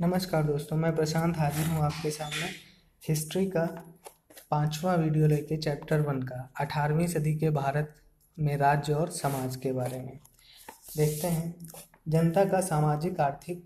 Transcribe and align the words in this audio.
नमस्कार 0.00 0.42
दोस्तों, 0.42 0.76
मैं 0.76 0.94
प्रशांत 0.96 1.38
हाजिर 1.38 1.66
हूँ 1.66 1.82
आपके 1.84 2.10
सामने 2.10 2.48
हिस्ट्री 3.08 3.46
का 3.46 3.64
पांचवा 4.50 4.94
वीडियो 4.94 5.26
लेके 5.26 5.56
चैप्टर 5.56 6.00
वन 6.00 6.20
का, 6.22 6.52
अठारहवीं 6.60 7.06
सदी 7.06 7.34
के 7.34 7.50
भारत 7.50 7.94
में 8.38 8.56
राज्य 8.56 8.92
और 8.92 9.10
समाज 9.10 9.56
के 9.56 9.72
बारे 9.72 9.98
में। 9.98 10.18
देखते 10.96 11.26
हैं। 11.26 11.68
जनता 12.08 12.44
का 12.44 12.60
सामाजिक 12.60 13.20
आर्थिक 13.20 13.64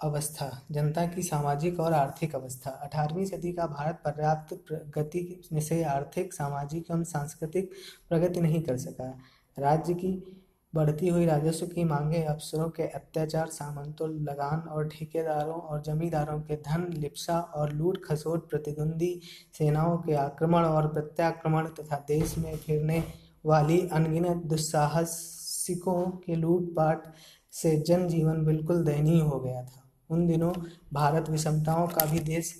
अवस्था, 0.00 0.66
जनता 0.70 1.06
की 1.06 1.22
सामाजिक 1.22 1.80
और 1.80 1.92
आर्थिक 1.92 2.34
अवस्था। 2.34 2.70
अठारहवीं 2.70 3.26
सदी 3.26 3.52
का 3.52 3.66
भारत 3.66 4.02
पर्याप्त 4.04 4.54
प्रगति 4.68 5.42
में 5.52 5.60
से 5.60 5.82
आर्थिक, 5.84 6.34
सामाजिक 6.34 6.90
एवं 6.90 7.04
सांस्कृतिक 7.04 7.70
प्रगति 8.08 8.40
नहीं 8.40 8.62
कर 8.62 8.76
सका। 8.76 9.18
राज्य 9.58 9.94
की 9.94 10.39
बढ़ती 10.74 11.08
हुई 11.08 11.26
राजस्व 11.26 11.66
की 11.66 11.84
मांगें, 11.84 12.24
अफसरों 12.24 12.68
के 12.70 12.82
अत्याचार, 12.82 13.46
सामंतों, 13.46 14.08
लगान 14.10 14.60
और 14.60 14.88
ठेकेदारों 14.88 15.54
और 15.54 15.82
जमींदारों 15.82 16.40
के 16.40 16.56
धन, 16.56 16.86
लिप्सा 16.92 17.40
और 17.40 17.72
लूट 17.72 18.04
खसोट, 18.04 18.48
प्रतिद्वंदी 18.50 19.20
सेनाओं 19.58 19.96
के 19.98 20.14
आक्रमण 20.14 20.64
और 20.64 20.88
प्रत्याक्रमण 20.88 21.68
तथा 21.68 22.04
देश 22.08 22.38
में 22.38 22.56
फिरने 22.56 23.04
वाली 23.46 23.80
अनगिनत 23.88 24.36
दुस्साहसिकों 24.36 26.04
के 26.06 26.34
लूटपाट 26.34 27.12
से 27.52 27.76
जनजीवन 27.76 28.44
बिल्कुल 28.44 28.84
दयनीय 28.84 29.20
हो 29.20 29.40
गया 29.40 29.62
था। 29.62 29.82
उन 30.10 30.26
दिनों 30.26 30.52
भारत 30.92 31.30
विषमताओं 31.30 31.86
का 31.86 32.06
भी 32.06 32.20
देश 32.20 32.54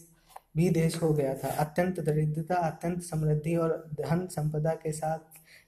भी 0.56 0.68
देश 0.70 1.02
हो 1.02 1.12
गया 1.14 1.34
था। 1.34 1.48
अत्यंत 1.48 2.00
दरिद्रता, 2.00 2.54
अत्यंत 2.54 3.02
समृद्धि 3.02 3.56
और 3.56 3.90
धन 4.00 4.26
संपदा 4.26 4.70
के 4.74 4.92
साथ 4.92 5.18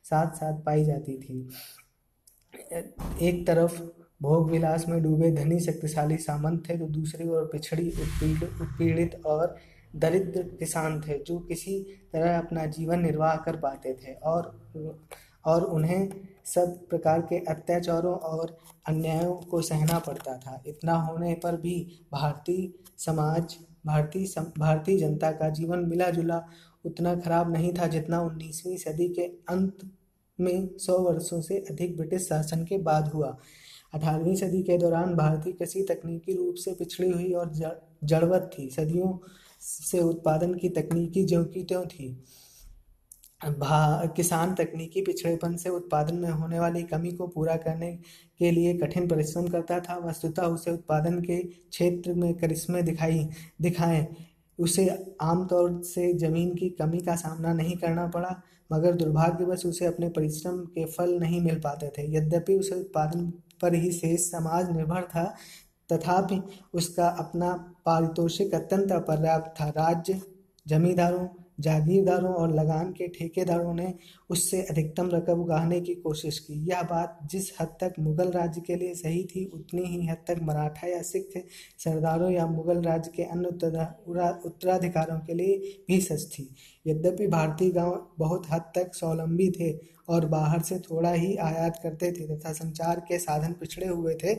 साथ 0.04 0.34
साथ 0.34 0.62
पाई 0.62 0.84
जाती 0.84 1.16
थी। 1.18 1.48
एक 2.54 3.44
तरफ़ 3.46 3.80
भोग 4.22 4.50
विलास 4.50 4.84
में 4.88 5.02
डूबे 5.02 5.30
धनी 5.32 5.58
शक्तिशाली 5.60 6.16
सामंत 6.16 6.68
थे 6.68 6.76
तो 6.78 6.86
दूसरी 6.88 7.28
ओर 7.28 7.48
पिछड़ी 7.52 7.88
उत्पीड़ित 7.90 9.20
और 9.26 9.56
दरिद्र 9.96 10.42
किसान 10.58 11.00
थे, 11.00 11.18
जो 11.18 11.38
किसी 11.38 11.78
तरह 12.12 12.38
अपना 12.38 12.66
जीवन 12.66 13.00
निर्वाह 13.00 13.36
कर 13.36 13.56
पाते 13.56 13.94
थे 13.94 14.12
और 14.14 14.54
और 15.44 15.64
उन्हें 15.64 16.08
सब 16.44 16.76
प्रकार 16.88 17.20
के 17.20 17.38
अत्याचारों 17.44 18.14
और 18.14 18.56
अन्यायों 18.88 19.34
को 19.50 19.60
सहना 19.62 19.98
पड़ता 19.98 20.36
था। 20.36 20.62
इतना 20.66 20.94
होने 20.94 21.32
पर 21.34 21.56
भी 21.56 21.74
भारतीय 22.12 22.68
समाज, 22.98 23.56
भारतीय 23.86 24.26
भारतीय 24.58 24.98
जनता 24.98 25.30
का 25.32 25.48
जीवन 25.50 25.84
मिला 25.86 26.10
जुला 26.10 26.42
उतना 26.84 27.14
खराब 27.16 27.52
नहीं 27.52 27.72
था 27.72 27.86
जितना 27.86 28.20
उन्नीसवीं 28.20 28.76
सदी 28.76 29.08
के 29.08 29.22
अंत 29.48 29.78
में 30.42 30.68
सौ 30.78 30.98
वर्षों 31.00 31.40
से 31.40 31.58
अधिक 31.70 31.96
ब्रिटिश 31.96 32.22
शासन 32.22 32.64
के 32.64 32.78
बाद 32.80 33.08
हुआ। 33.08 33.36
अठारहवीं 33.94 34.34
सदी 34.36 34.62
के 34.62 34.76
दौरान 34.78 35.14
भारतीय 35.14 35.52
कृषि 35.52 35.86
तकनीकी 35.88 36.36
रूप 36.36 36.54
से 36.54 36.72
पिछड़ी 36.74 37.10
हुई 37.10 37.32
और 37.32 37.52
जड़वत 38.04 38.50
थी। 38.52 38.68
सदियों 38.70 39.16
से 39.62 40.00
उत्पादन 40.00 40.54
की 40.54 40.68
तकनीकी 40.70 41.24
ज्यों 41.24 41.44
की 41.46 41.64
त्यों 41.64 41.84
थी 41.86 42.16
किसान 44.16 44.54
तकनीकी 44.54 45.00
पिछड़ेपन 45.02 45.56
से 45.56 45.68
उत्पादन 45.68 46.16
में 46.16 46.28
होने 46.30 46.58
वाली 46.60 46.82
कमी 46.84 47.10
को 47.12 47.26
पूरा 47.26 47.56
करने 47.56 47.90
के 48.40 48.50
लिए 48.50 48.74
कठिन 48.78 49.08
परिश्रम 49.08 49.46
करता 49.48 49.78
था। 49.80 49.96
वस्तुतः 49.98 50.42
उसे 50.48 50.70
उत्पादन 50.70 51.20
के 51.20 51.42
क्षेत्र 51.42 52.14
में 52.14 52.34
करिश्मे 52.34 52.82
दिखाई, 52.82 53.26
दिखाएँ। 53.62 54.06
उसे 54.58 54.88
आमतौर 55.22 55.80
से 55.84 56.12
ज़मीन 56.18 56.54
की 56.54 56.68
कमी 56.70 57.00
का 57.00 57.16
सामना 57.16 57.52
नहीं 57.54 57.76
करना 57.76 58.06
पड़ा। 58.06 58.40
मगर 58.72 58.92
दुर्भाग्यवश 58.92 59.66
उसे 59.66 59.86
अपने 59.86 60.08
परिश्रम 60.08 60.58
के 60.58 60.84
फल 60.84 61.18
नहीं 61.20 61.40
मिल 61.40 61.58
पाते 61.60 61.88
थे। 61.88 62.16
यद्यपि 62.16 62.54
उसे 62.54 62.74
उत्पादन 62.74 63.32
पर 63.62 63.74
ही 63.74 63.92
शेष 63.92 64.20
समाज 64.20 64.70
निर्भर 64.76 65.02
था, 65.02 65.24
तथापि 65.92 66.42
उसका 66.74 67.08
अपना 67.08 67.52
पारितोषिक 67.86 68.54
अत्यंत 68.54 68.92
अपर्याप्त 68.92 69.60
था। 69.60 69.68
राज्य 69.68 70.20
जमींदारों 70.66 71.26
जागीरदारों 71.60 72.32
और 72.34 72.54
लगान 72.54 72.92
के 72.92 73.06
ठेकेदारों 73.08 73.74
ने 73.74 73.92
उससे 74.30 74.62
अधिकतम 74.62 75.10
रकम 75.10 75.40
उगाने 75.40 75.80
की 75.80 75.94
कोशिश 75.94 76.38
की। 76.38 76.54
यह 76.70 76.82
बात 76.82 77.18
जिस 77.26 77.52
हद 77.60 77.68
तक 77.80 77.94
मुगल 77.98 78.30
राज्य 78.30 78.60
के 78.60 78.74
लिए 78.74 78.94
सही 78.94 79.24
थी, 79.24 79.44
उतनी 79.54 79.82
ही 79.82 80.06
हद 80.06 80.24
तक 80.28 80.40
मराठा 80.42 80.88
या 80.88 81.02
सिख 81.02 81.44
सरदारों 81.78 82.30
या 82.30 82.46
मुगल 82.46 82.82
राज्य 82.82 83.10
के 83.16 83.22
अन्य 83.22 83.48
उत्तराधिकारों 84.44 85.18
के 85.18 85.34
लिए 85.34 85.58
भी 85.88 86.00
सच 86.00 86.26
थी। 86.32 86.48
यद्यपि 86.86 87.26
भारतीय 87.26 87.70
गाँव 87.70 88.06
बहुत 88.18 88.46
हद 88.50 88.62
तक 88.74 88.94
स्वावलंबी 88.94 89.50
थे 89.50 89.70
और 90.08 90.26
बाहर 90.26 90.60
से 90.60 90.78
थोड़ा 90.78 91.12
ही 91.12 91.36
आयात 91.36 91.80
करते 91.82 92.12
थे 92.12 92.36
तथा 92.36 92.52
संचार 92.52 93.00
के 93.00 93.18
साधन 93.18 93.52
पिछड़े 93.52 93.86
हुए 93.86 94.14
थे। 94.14 94.34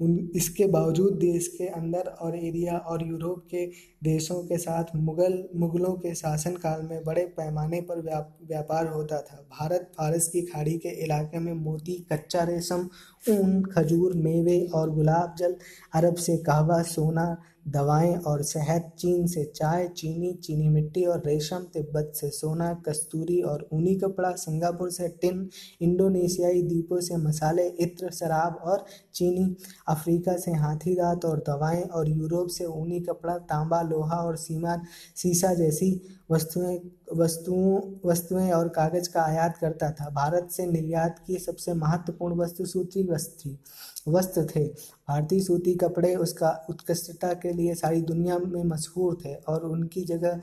उन, 0.00 0.30
इसके 0.34 0.66
बावजूद 0.66 1.12
देश 1.12 1.48
के 1.48 1.66
अंदर 1.66 2.00
और 2.00 2.36
एरिया 2.36 2.76
और 2.76 3.06
यूरोप 3.08 3.46
के 3.50 3.66
देशों 4.04 4.42
के 4.42 4.58
साथ 4.58 4.84
मुगल, 4.96 5.48
मुगलों 5.56 5.92
के 5.92 6.14
शासन 6.14 6.52
काल 6.52 6.82
में 6.82 7.04
बड़े 7.04 7.24
पैमाने 7.24 7.80
पर 7.80 8.00
व्यापार 8.48 8.86
होता 8.86 9.18
था। 9.18 9.48
भारत 9.50 9.90
फारस 9.98 10.28
की 10.28 10.42
खाड़ी 10.42 10.78
के 10.78 10.88
इलाके 10.88 11.38
में 11.38 11.52
मोती, 11.52 12.06
कच्चा 12.12 12.42
रेशम, 12.42 12.88
ऊन, 13.30 13.62
खजूर, 13.62 14.14
मेवे 14.14 14.60
और 14.74 14.90
गुलाब 14.90 15.34
जल, 15.38 15.56
अरब 15.94 16.14
से 16.14 16.36
कहवा, 16.36 16.82
सोना 16.82 17.36
दवाएँ 17.68 18.16
और 18.16 18.42
शहद, 18.42 18.90
चीन 18.98 19.26
से 19.26 19.44
चाय, 19.44 19.88
चीनी 19.88 20.32
चीनी 20.34 20.68
मिट्टी 20.68 21.04
और 21.04 21.22
रेशम, 21.26 21.58
तिब्बत 21.58 22.12
से 22.14 22.30
सोना, 22.30 22.72
कस्तूरी 22.88 23.40
और 23.42 23.68
ऊनी 23.72 23.94
कपड़ा, 23.94 24.30
सिंगापुर 24.30 24.90
से 24.90 25.08
टिन, 25.08 25.48
इंडोनेशियाई 25.80 26.62
द्वीपों 26.62 27.00
से 27.00 27.16
मसाले, 27.16 27.68
इत्र, 27.68 28.10
शराब 28.10 28.58
और 28.64 28.84
चीनी, 29.14 29.56
अफ्रीका 29.88 30.36
से 30.36 30.52
हाथी 30.52 30.94
दांत 30.94 31.24
और 31.24 31.38
दवाएँ 31.38 31.82
और 31.82 32.08
यूरोप 32.08 32.48
से 32.48 32.64
ऊनी 32.64 33.00
कपड़ा, 33.00 33.38
तांबा, 33.38 33.82
लोहा 33.82 34.16
और 34.16 34.36
सीमा, 34.36 34.76
सीसा 35.16 35.54
जैसी 35.54 36.00
वस्तुएँ, 36.30 36.78
वस्तुओं, 37.14 37.80
वस्तुएँ 38.10 38.50
और 38.50 38.68
कागज़ 38.68 39.08
का 39.08 39.22
आयात 39.22 39.56
करता 39.56 39.90
था। 39.90 40.10
भारत 40.10 40.48
से 40.50 40.66
निर्यात 40.66 41.24
की 41.26 41.38
सबसे 41.38 41.74
महत्वपूर्ण 41.74 42.36
वस्तु 42.36 42.66
सूती 42.66 43.04
वस्त्र 43.04 43.50
थी 43.50 43.58
वस्त्र 44.06 44.44
थे। 44.46 44.64
भारतीय 44.64 45.40
सूती 45.40 45.74
कपड़े, 45.74 46.14
उसका 46.16 46.50
उत्कृष्टता 46.70 47.32
के 47.34 47.52
लिए 47.52 47.74
सारी 47.74 48.02
दुनिया 48.02 48.38
में 48.38 48.62
मशहूर 48.64 49.16
थे 49.24 49.34
और 49.34 49.64
उनकी 49.64 50.04
जगह, 50.04 50.40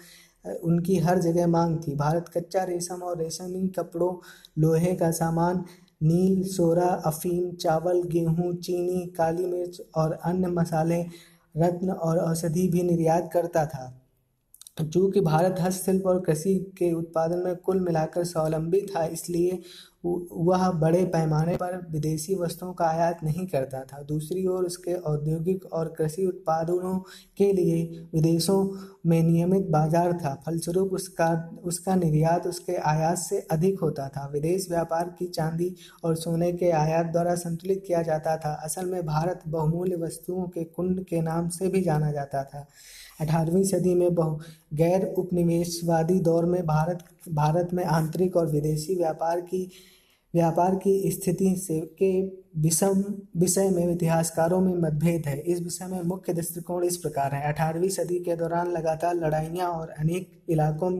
उनकी 0.63 0.97
हर 0.97 1.19
जगह 1.19 1.47
मांग 1.47 1.77
थी। 1.77 1.95
भारत 1.95 2.29
कच्चा 2.37 2.63
रेशम 2.63 3.01
और 3.01 3.17
रेशमी 3.17 3.67
कपड़ों, 3.69 4.15
लोहे 4.59 4.93
का 4.95 5.11
सामान, 5.11 5.63
नील, 6.03 6.43
सोरा, 6.43 6.87
अफीम, 7.05 7.51
चावल, 7.53 8.01
गेहूँ, 8.03 8.53
चीनी, 8.55 9.05
काली 9.07 9.45
मिर्च 9.45 9.81
और 9.95 10.11
अन्य 10.13 10.47
मसाले, 10.49 11.01
रत्न 11.55 11.89
और 11.91 12.17
औषधि 12.19 12.67
भी 12.67 12.83
निर्यात 12.83 13.29
करता 13.33 13.65
था। 13.65 13.97
चूँकि 14.83 15.21
भारत 15.21 15.55
हस्तशिल्प 15.59 16.05
और 16.07 16.19
कृषि 16.21 16.53
के 16.77 16.91
उत्पादन 16.93 17.39
में 17.39 17.55
कुल 17.55 17.79
मिलाकर 17.79 18.23
स्वावलंबी 18.23 18.81
था, 18.85 19.05
इसलिए 19.05 19.59
वह 20.03 20.69
बड़े 20.71 21.03
पैमाने 21.05 21.55
पर 21.55 21.75
विदेशी 21.91 22.35
वस्तुओं 22.35 22.73
का 22.73 22.85
आयात 22.85 23.19
नहीं 23.23 23.45
करता 23.47 23.83
था। 23.83 24.01
दूसरी 24.03 24.45
ओर 24.47 24.65
उसके 24.65 24.93
औद्योगिक 24.93 25.65
और 25.73 25.93
कृषि 25.97 26.25
उत्पादनों 26.25 26.97
के 27.37 27.51
लिए 27.53 27.83
विदेशों 28.13 28.63
में 29.05 29.21
नियमित 29.23 29.67
बाज़ार 29.69 30.13
था। 30.13 30.33
फलस्वरूप 30.45 30.93
उसका 30.93 31.29
उसका 31.63 31.95
निर्यात 31.95 32.47
उसके 32.47 32.75
आयात 32.85 33.17
से 33.17 33.39
अधिक 33.51 33.79
होता 33.79 34.07
था। 34.07 34.27
विदेश 34.33 34.67
व्यापार 34.69 35.15
की 35.19 35.27
चांदी 35.27 35.73
और 36.03 36.15
सोने 36.15 36.51
के 36.53 36.71
आयात 36.71 37.05
द्वारा 37.05 37.35
संतुलित 37.35 37.83
किया 37.87 38.01
जाता 38.01 38.35
था। 38.37 38.53
असल 38.63 38.85
में 38.85 39.05
भारत 39.05 39.43
बहुमूल्य 39.47 39.95
वस्तुओं 39.95 40.47
के 40.47 40.63
कुंड 40.65 41.03
के 41.03 41.21
नाम 41.21 41.49
से 41.49 41.67
भी 41.67 41.81
जाना 41.81 42.11
जाता 42.11 42.43
था। 42.43 42.67
अठारहवीं 43.21 43.63
सदी 43.63 43.93
में 43.95 44.13
बहु, 44.15 44.37
गैर 44.73 45.05
उपनिवेशवादी 45.17 46.19
दौर 46.19 46.45
में 46.45 46.65
भारत 46.65 47.03
भारत 47.23 47.69
में 47.73 47.83
आंतरिक 47.85 48.35
और 48.37 48.47
विदेशी 48.47 48.95
व्यापार 48.95 49.41
की 49.41 49.69
व्यापार 50.33 50.75
की 50.75 51.11
स्थिति 51.11 51.55
से 51.55 51.79
के 51.99 52.11
विषम 52.61 53.03
विषय 53.37 53.69
में 53.69 53.91
इतिहासकारों 53.93 54.59
में 54.61 54.73
मतभेद 54.73 55.25
है। 55.27 55.37
इस 55.37 55.61
विषय 55.61 55.85
में 55.85 56.01
मुख्य 56.01 56.33
दृष्टिकोण 56.33 56.83
इस 56.83 56.97
प्रकार 56.97 57.35
है। 57.35 57.41
अठारहवीं 57.53 57.89
सदी 57.89 58.19
के 58.19 58.35
दौरान 58.35 58.71
लगातार 58.71 59.15
लड़ाइयाँ 59.15 59.69
और 59.69 59.89
अनेक 59.89 60.29
इलाकों 60.49 60.91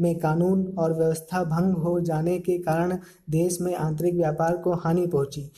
में 0.00 0.14
कानून 0.18 0.66
और 0.78 0.96
व्यवस्था 0.98 1.42
भंग 1.44 1.74
हो 1.74 2.00
जाने 2.00 2.38
के 2.38 2.58
कारण 2.58 2.98
देश 3.30 3.58
में 3.60 3.74
आंतरिक 3.74 4.14
व्यापार 4.14 4.56
को 4.56 4.74
हानि 4.74 5.06
पहुँची। 5.06 5.50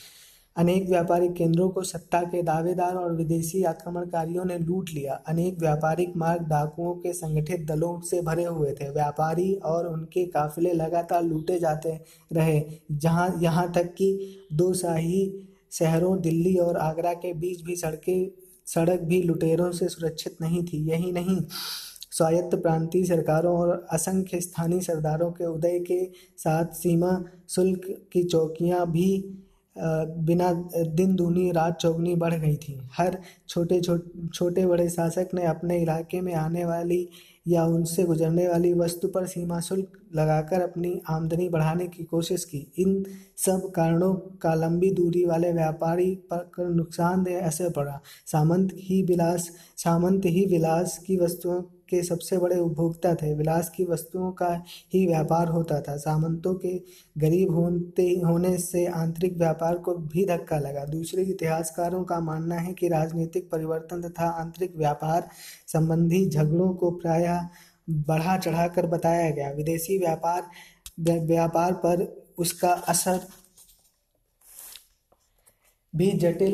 अनेक 0.55 0.89
व्यापारिक 0.89 1.33
केंद्रों 1.33 1.69
को 1.69 1.81
सत्ता 1.81 2.21
के 2.21 2.41
दावेदार 2.43 2.95
और 2.95 3.13
विदेशी 3.15 3.63
आक्रमणकारियों 3.63 4.43
ने 4.45 4.57
लूट 4.57 4.89
लिया। 4.89 5.13
अनेक 5.27 5.59
व्यापारिक 5.59 6.15
मार्ग 6.17 6.41
डाकुओं 6.41 6.93
के 6.95 7.13
संगठित 7.13 7.65
दलों 7.67 7.99
से 8.01 8.21
भरे 8.21 8.43
हुए 8.43 8.71
थे। 8.71 8.89
व्यापारी 8.89 9.53
और 9.55 9.87
उनके 9.87 10.25
काफिले 10.25 10.73
लगातार 10.73 11.23
लूटे 11.23 11.59
जाते 11.59 11.99
रहे, 12.33 12.61
जहाँ, 12.91 13.39
यहाँ 13.41 13.71
तक 13.71 13.93
कि 13.93 14.37
दो 14.53 14.73
शाही 14.73 15.47
शहरों, 15.71 16.19
दिल्ली 16.21 16.55
और 16.57 16.77
आगरा 16.77 17.13
के 17.13 17.33
बीच 17.33 17.61
भी 17.61 17.75
सड़कें, 17.75 18.31
सड़क 18.65 18.99
भी 18.99 19.21
लुटेरों 19.21 19.71
से 19.71 19.87
सुरक्षित 19.87 20.37
नहीं 20.41 20.63
थी। 20.63 20.85
यही 20.89 21.11
नहीं, 21.11 21.41
स्वायत्त 22.11 22.55
प्रांतीय 22.55 23.03
सरकारों 23.03 23.57
और 23.57 23.87
असंख्य 23.91 24.41
स्थानीय 24.41 24.81
सरदारों 24.81 25.31
के 25.31 25.45
उदय 25.45 25.79
के 25.79 26.05
साथ 26.37 26.73
सीमा 26.73 27.23
शुल्क 27.49 27.81
की 28.13 28.23
चौकियाँ 28.23 28.91
भी 28.91 29.09
बिना 29.75 30.51
दिन 30.95 31.15
दूनी 31.15 31.51
रात, 31.51 31.77
चौगनी 31.81 32.15
बढ़ 32.15 32.33
गई 32.33 32.55
थी। 32.57 32.79
हर 32.97 33.17
छोटे 33.49 33.79
छोटे 33.81 34.65
बड़े 34.65 34.89
शासक 34.89 35.29
ने 35.33 35.45
अपने 35.45 35.81
इलाके 35.81 36.21
में 36.21 36.33
आने 36.35 36.65
वाली 36.65 37.07
या 37.47 37.63
उनसे 37.65 38.03
गुजरने 38.03 38.47
वाली 38.47 38.73
वस्तु 38.73 39.07
पर 39.07 39.25
सीमा 39.27 39.59
शुल्क 39.59 39.97
लगाकर 40.15 40.61
अपनी 40.61 41.01
आमदनी 41.09 41.47
बढ़ाने 41.49 41.87
की 41.87 42.03
कोशिश 42.03 42.43
की। 42.45 42.57
इन 42.77 43.03
सब 43.37 43.71
कारणों 43.75 44.13
का 44.41 44.53
लंबी 44.53 44.89
दूरी 44.91 45.25
वाले 45.25 45.51
व्यापारी 45.51 46.13
पर 46.33 46.69
नुकसानदेह 46.69 47.45
असर 47.47 47.69
पड़ा। 47.69 47.99
सामंत 48.25 48.71
ही 48.77 49.01
विलास, 49.03 49.49
सामंत 49.77 50.25
ही 50.25 50.45
विलास 50.45 50.97
की 50.97 51.17
वस्तुओं 51.17 51.61
के 51.93 52.03
सबसे 52.03 52.37
बड़े 52.37 52.59
उपभोक्ता 52.59 53.13
थे। 53.15 53.33
विलास 53.35 53.69
की 53.69 53.85
वस्तुओं 53.85 54.31
का 54.33 54.53
ही 54.93 55.05
व्यापार 55.07 55.47
होता 55.47 55.81
था। 55.81 55.97
सामंतों 55.97 56.53
के 56.55 56.77
गरीब 57.17 57.51
होते, 57.51 58.09
होने 58.19 58.57
से 58.57 58.85
आंतरिक 58.85 59.37
व्यापार 59.37 59.77
को 59.77 59.95
भी 59.95 60.25
धक्का 60.25 60.59
लगा। 60.59 60.85
दूसरे 60.85 61.23
इतिहासकारों 61.23 62.03
का 62.03 62.19
मानना 62.19 62.55
है 62.55 62.73
कि 62.73 62.87
राजनीतिक 62.89 63.49
परिवर्तन 63.51 64.01
तथा 64.01 64.29
आंतरिक 64.41 64.75
व्यापार 64.77 65.29
संबंधी 65.67 66.25
झगड़ों 66.29 66.73
को 66.73 66.91
प्रायः 66.91 67.47
बढ़ा 67.89 68.37
चढ़ाकर 68.37 68.85
बताया 68.87 69.29
गया। 69.31 69.51
विदेशी 69.51 69.97
व्यापार 69.97 70.49
व्यापार 70.99 71.73
पर 71.75 72.05
उसका 72.37 72.71
असर 72.87 73.19
भी 75.93 76.11
जटिल 76.11 76.53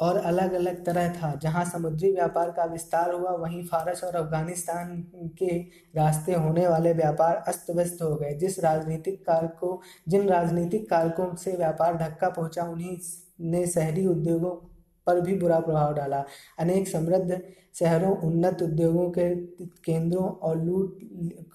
और 0.00 0.16
अलग 0.16 0.52
अलग 0.52 0.84
तरह 0.84 1.12
था। 1.12 1.34
जहाँ 1.42 1.64
समुद्री 1.64 2.12
व्यापार 2.12 2.50
का 2.50 2.64
विस्तार 2.64 3.12
हुआ, 3.14 3.30
वहीं 3.30 3.64
फारस 3.66 4.04
और 4.04 4.16
अफ़गानिस्तान 4.16 5.04
के 5.38 5.58
रास्ते 5.96 6.34
होने 6.34 6.66
वाले 6.68 6.92
व्यापार 6.92 7.36
अस्त 7.48 7.70
व्यस्त 7.70 8.02
हो 8.02 8.14
गए। 8.14 8.34
जिस 8.34 8.58
राजनीतिक 8.58 9.26
कारकों, 9.26 9.76
जिन 10.08 10.28
राजनीतिक 10.28 10.90
कारकों 10.90 11.34
से 11.34 11.56
व्यापार 11.56 11.96
धक्का 11.96 12.28
पहुँचा, 12.28 12.62
उन्हीं 12.62 12.98
ने 13.40 13.66
शहरी 13.66 14.06
उद्योगों 14.06 14.77
पर 15.08 15.20
भी 15.20 15.38
बुरा 15.38 15.60
प्रभाव 15.60 15.94
डाला। 15.94 16.24
अनेक 16.58 16.88
समृद्ध 16.88 17.40
शहरों 17.74 18.16
उन्नत 18.26 18.62
उद्योगों 18.62 19.08
के 19.10 19.34
केंद्रों 19.84 20.24
और 20.24 20.62
लूट 20.62 20.98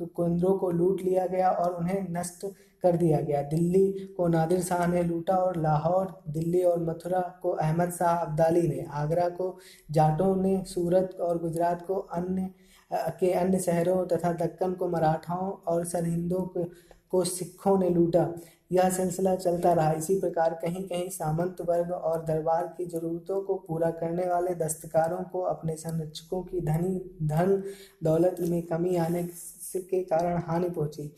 केंद्रों 0.01 0.57
को 0.57 0.69
लूट 0.71 1.01
लिया 1.01 1.25
गया 1.27 1.49
और 1.49 1.73
उन्हें 1.73 2.05
नष्ट 2.11 2.45
कर 2.83 2.97
दिया 2.97 3.19
गया। 3.21 3.41
दिल्ली 3.43 3.89
को 4.17 4.27
नादिर 4.27 4.61
शाह 4.61 4.85
ने 4.87 5.03
लूटा 5.03 5.35
और 5.37 5.61
लाहौर 5.61 6.07
दिल्ली 6.29 6.63
और 6.63 6.83
मथुरा 6.83 7.21
को 7.41 7.49
अहमद 7.51 7.91
शाह 7.91 8.15
अब्दाली 8.17 8.67
ने 8.67 8.85
आगरा 8.93 9.27
को 9.29 9.55
जाटों 9.91 10.35
ने 10.35 10.63
सूरत 10.67 11.17
और 11.21 11.37
गुजरात 11.37 11.85
को 11.87 11.95
अन्य 12.13 12.49
के 13.19 13.31
अन्य 13.33 13.59
शहरों 13.59 14.05
तथा 14.07 14.31
दक्कन 14.35 14.73
को 14.73 14.87
मराठाओं 14.89 15.51
और 15.67 15.85
सरहिंदों 15.85 16.41
को, 17.11 17.23
सिखों 17.25 17.77
ने 17.79 17.89
लूटा। 17.89 18.23
यह 18.71 18.89
सिलसिला 18.89 19.35
चलता 19.35 19.73
रहा। 19.73 19.91
इसी 19.93 20.19
प्रकार 20.19 20.53
कहीं 20.61 20.83
कहीं 20.83 21.09
सामंत 21.09 21.61
वर्ग 21.61 21.91
और 21.91 22.23
दरबार 22.25 22.67
की 22.77 22.85
जरूरतों 22.85 23.41
को 23.41 23.55
पूरा 23.67 23.89
करने 23.91 24.27
वाले 24.27 24.55
दस्तकारों 24.55 25.23
को 25.23 25.41
अपने 25.47 25.75
संरक्षकों 25.75 26.41
की 26.43 26.61
धनी 26.61 26.99
धन 27.27 27.61
दौलत 28.03 28.37
में 28.39 28.61
कमी 28.63 28.95
आने 28.97 29.23
के 29.75 30.03
कारण 30.03 30.41
हानि 30.47 30.69
पहुँची। 30.69 31.11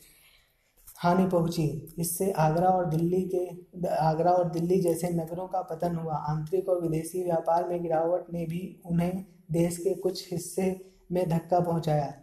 हानि 0.97 1.25
पहुँची। 1.27 1.95
इससे 1.99 2.31
आगरा 2.31 2.69
और 2.69 2.85
दिल्ली 2.89 3.21
के 3.33 3.87
आगरा 3.97 4.31
और 4.31 4.49
दिल्ली 4.49 4.81
जैसे 4.81 5.09
नगरों 5.09 5.47
का 5.47 5.61
पतन 5.61 5.95
हुआ। 5.95 6.15
आंतरिक 6.29 6.69
और 6.69 6.81
विदेशी 6.81 7.23
व्यापार 7.23 7.67
में 7.69 7.81
गिरावट 7.81 8.33
ने 8.33 8.45
भी 8.45 8.61
उन्हें 8.85 9.25
देश 9.51 9.77
के 9.77 9.93
कुछ 9.93 10.31
हिस्से 10.31 10.69
में 11.11 11.27
धक्का 11.29 11.59
पहुँचाया। 11.59 12.13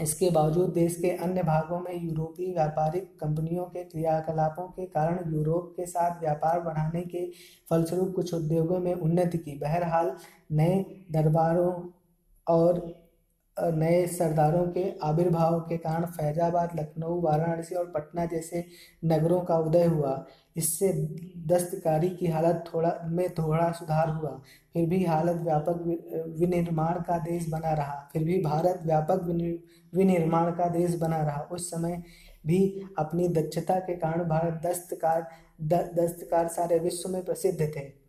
इसके 0.00 0.30
बावजूद 0.30 0.72
देश 0.72 0.96
के 0.96 1.10
अन्य 1.16 1.42
भागों 1.42 1.80
में 1.80 2.04
यूरोपीय 2.04 2.52
व्यापारिक 2.52 3.04
कंपनियों 3.20 3.64
के 3.64 3.84
क्रियाकलापों 3.84 4.66
के 4.68 4.86
कारण 4.86 5.34
यूरोप 5.34 5.72
के 5.76 5.86
साथ 5.86 6.20
व्यापार 6.20 6.60
बढ़ाने 6.60 7.00
के 7.02 7.26
फलस्वरूप 7.70 8.12
कुछ 8.16 8.34
उद्योगों 8.34 8.78
में 8.78 8.94
उन्नति 8.94 9.38
की। 9.38 9.58
बहरहाल, 9.58 10.12
नए 10.52 10.84
दरबारों 11.12 11.72
और 12.46 12.80
नए 13.62 14.06
सरदारों 14.06 14.66
के 14.66 14.84
आविर्भाव 15.02 15.58
के 15.60 15.76
कारण 15.76 16.04
फैजाबाद, 16.06 16.70
लखनऊ, 16.76 17.20
वाराणसी 17.20 17.74
और 17.74 17.86
पटना 17.86 18.24
जैसे 18.24 18.64
नगरों 19.04 19.40
का 19.40 19.56
उदय 19.58 19.84
हुआ। 19.84 20.24
इससे 20.56 20.92
दस्तकारी 21.46 22.08
की 22.10 22.26
हालत 22.26 22.64
थोड़ा, 22.74 22.92
में 23.04 23.28
थोड़ा 23.30 23.70
सुधार 23.72 24.08
हुआ। 24.08 24.30
फिर 24.74 24.88
भी 24.88 25.04
हालत 25.04 25.40
व्यापक 25.42 26.34
विनिर्माण 26.38 27.00
का 27.00 27.18
देश 27.18 27.48
बना 27.48 27.72
रहा। 27.72 28.08
फिर 28.12 28.24
भी 28.24 28.40
भारत 28.42 28.82
व्यापक 28.86 29.24
विनिर्माण 29.94 30.50
का 30.50 30.68
देश 30.68 30.98
बना 30.98 31.20
रहा। 31.22 31.48
उस 31.52 31.70
समय 31.70 32.02
भी 32.46 32.60
अपनी 32.98 33.28
दक्षता 33.28 33.78
के 33.78 33.96
कारण 33.96 34.24
भारत 34.24 34.60
दस्तकार 34.66 35.26
दस्तकार 35.62 36.48
सारे 36.48 36.78
विश्व 36.78 37.08
में 37.08 37.24
प्रसिद्ध 37.24 37.60
थे। 37.60 37.99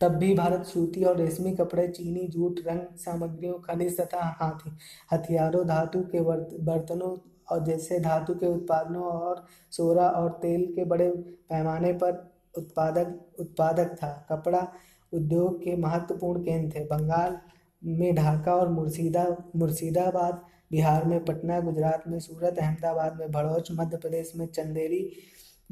तब 0.00 0.14
भी 0.14 0.34
भारत 0.34 0.64
सूती 0.66 1.04
और 1.04 1.16
रेशमी 1.16 1.54
कपड़े, 1.56 1.86
चीनी, 1.88 2.26
जूट, 2.28 2.60
रंग 2.66 2.80
सामग्रियों 2.96 3.54
खनिज 3.60 4.00
तथा 4.00 4.24
हाथी 4.40 4.70
हथियारों, 5.12 5.66
धातु 5.66 6.00
के 6.14 6.20
बर्तनों 6.20 7.16
और 7.50 7.64
जैसे 7.64 8.00
धातु 8.00 8.34
के 8.34 8.46
उत्पादनों 8.46 9.02
और 9.02 9.44
सोरा 9.70 10.08
और 10.10 10.30
तेल 10.42 10.66
के 10.74 10.84
बड़े 10.84 11.10
पैमाने 11.50 11.92
पर 11.92 12.32
उत्पादक 12.58 13.40
उत्पादक 13.40 13.94
था। 13.94 14.10
कपड़ा 14.30 14.66
उद्योग 15.12 15.58
के 15.58 15.76
महत्वपूर्ण 15.76 16.42
केंद्र 16.44 16.78
थे। 16.78 16.84
बंगाल 16.84 17.38
में 17.82 18.14
ढाका 18.14 18.54
और 18.54 18.68
मुर्शिदा 18.68 19.24
मुर्शिदाबाद, 19.56 20.42
बिहार 20.70 21.04
में 21.04 21.24
पटना, 21.24 21.60
गुजरात 21.60 22.04
में 22.08 22.18
सूरत, 22.18 22.58
अहमदाबाद 22.58 23.18
में 23.20 23.30
भड़ौच, 23.32 23.68
मध्य 23.72 23.96
प्रदेश 23.96 24.32
में 24.36 24.46
चंदेरी 24.46 25.10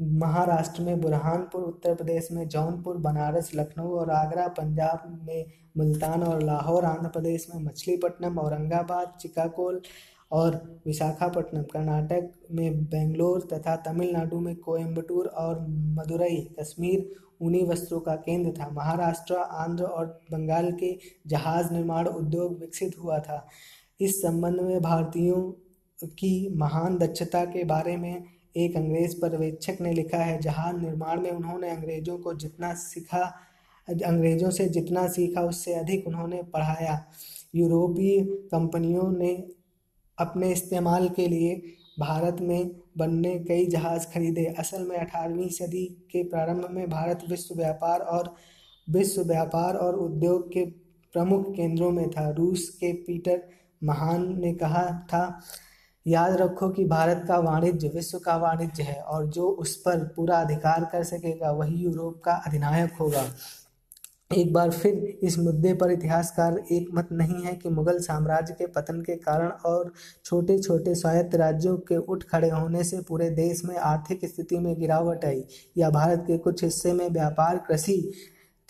महाराष्ट्र 0.01 0.83
में 0.83 1.01
बुरहानपुर, 1.01 1.63
उत्तर 1.63 1.95
प्रदेश 1.95 2.27
में 2.31 2.47
जौनपुर, 2.47 2.97
बनारस, 2.97 3.51
लखनऊ 3.55 3.89
और 3.89 4.09
आगरा, 4.09 4.47
पंजाब 4.47 5.19
में 5.27 5.45
मुल्तान 5.77 6.23
और 6.23 6.43
लाहौर, 6.43 6.85
आंध्र 6.85 7.09
प्रदेश 7.09 7.47
में 7.55 7.63
मछलीपट्टनम, 7.63 8.37
औरंगाबाद 8.37 9.13
चिकाकोल 9.21 9.81
और 10.31 10.81
विशाखापट्टनम, 10.85 11.63
कर्नाटक 11.63 12.29
में 12.51 12.85
बेंगलोर 12.85 13.47
तथा 13.53 13.75
तमिलनाडु 13.75 14.39
में 14.39 14.55
कोयम्बटूर 14.55 15.25
और 15.25 15.67
मदुरई, 15.69 16.55
कश्मीर, 16.59 17.15
ऊनी 17.41 17.63
वस्त्रों 17.63 17.99
का 17.99 18.15
केंद्र 18.15 18.61
था। 18.61 18.69
महाराष्ट्र, 18.69 19.35
आंध्र 19.35 19.83
और 19.83 20.05
बंगाल 20.31 20.71
के 20.71 20.97
जहाज़ 21.27 21.73
निर्माण 21.73 22.07
उद्योग 22.07 22.59
विकसित 22.59 22.95
हुआ 23.03 23.19
था। 23.19 23.47
इस 24.01 24.21
संबंध 24.21 24.61
में 24.61 24.81
भारतीयों 24.81 25.41
की 26.07 26.53
महान 26.57 26.97
दक्षता 26.97 27.45
के 27.45 27.63
बारे 27.63 27.97
में 27.97 28.23
एक 28.55 28.75
अंग्रेज़ 28.77 29.15
पर्यवेक्षक 29.21 29.77
ने 29.81 29.91
लिखा 29.93 30.17
है, 30.17 30.39
जहाज़ 30.41 30.75
निर्माण 30.75 31.21
में 31.21 31.31
उन्होंने 31.31 31.69
अंग्रेज़ों 31.69 32.17
को 32.17 32.33
जितना 32.33 32.73
सीखा, 32.73 33.23
अंग्रेज़ों 33.87 34.49
से 34.49 34.67
जितना 34.69 35.07
सीखा, 35.07 35.41
उससे 35.41 35.73
अधिक 35.73 36.07
उन्होंने 36.07 36.41
पढ़ाया। 36.43 37.05
यूरोपीय 37.55 38.23
कंपनियों 38.51 39.11
ने 39.11 39.33
अपने 40.17 40.51
इस्तेमाल 40.51 41.09
के 41.09 41.27
लिए 41.27 41.55
भारत 41.99 42.37
में 42.41 42.71
बनने 42.97 43.37
कई 43.39 43.65
जहाज़ 43.65 44.07
खरीदे। 44.07 44.45
असल 44.59 44.87
में 44.87 44.97
अठारहवीं 44.97 45.49
सदी 45.49 45.85
के 46.11 46.23
प्रारंभ 46.23 46.67
में 46.71 46.89
भारत 46.89 47.23
विश्व 47.29 47.55
व्यापार 47.55 47.99
और 47.99 48.33
विश्व 48.87 49.21
व्यापार 49.21 49.75
और 49.75 49.95
उद्योग 49.95 50.51
के 50.53 50.65
प्रमुख 51.13 51.53
केंद्रों 51.55 51.91
में 51.91 52.09
था। 52.09 52.29
रूस 52.29 52.69
के 52.69 52.91
पीटर 52.93 53.41
महान 53.83 54.27
ने 54.39 54.53
कहा 54.53 54.85
था 55.07 55.23
याद 56.05 56.35
रखो 56.37 56.69
कि 56.69 56.85
भारत 56.85 57.23
का 57.27 57.37
वाणिज्य, 57.39 57.87
विश्व 57.87 58.17
का 58.19 58.35
वाणिज्य 58.37 58.83
है 58.83 59.01
और 59.01 59.25
जो 59.25 59.47
उस 59.49 59.75
पर 59.75 60.03
पूरा 60.15 60.39
अधिकार 60.41 60.89
कर 60.91 61.03
सकेगा, 61.03 61.51
वही 61.51 61.75
यूरोप 61.75 62.21
का 62.25 62.33
अधिनायक 62.47 62.93
होगा। 62.99 63.25
एक 64.35 64.53
बार 64.53 64.69
फिर 64.71 64.93
इस 65.23 65.37
मुद्दे 65.39 65.73
पर 65.73 65.91
इतिहासकार 65.91 66.57
एक 66.71 66.87
मत 66.93 67.09
नहीं 67.11 67.43
है 67.43 67.53
कि 67.53 67.69
मुगल 67.69 67.99
साम्राज्य 67.99 68.53
के 68.53 68.67
पतन 68.67 69.01
के 69.01 69.15
कारण 69.15 69.49
और 69.65 69.91
छोटे 70.25 70.57
छोटे 70.59 70.95
स्वायत्त 70.95 71.35
राज्यों 71.35 71.77
के 71.77 71.97
उठ 71.97 72.23
खड़े 72.23 72.49
होने 72.49 72.83
से 72.83 73.01
पूरे 73.01 73.29
देश 73.29 73.61
में 73.65 73.75
आर्थिक 73.75 74.25
स्थिति 74.25 74.59
में 74.59 74.73
गिरावट 74.79 75.25
आई 75.25 75.43
या 75.77 75.89
भारत 75.89 76.23
के 76.27 76.37
कुछ 76.37 76.63
हिस्से 76.63 76.93
में 76.93 77.07
व्यापार 77.09 77.57
कृषि 77.57 77.97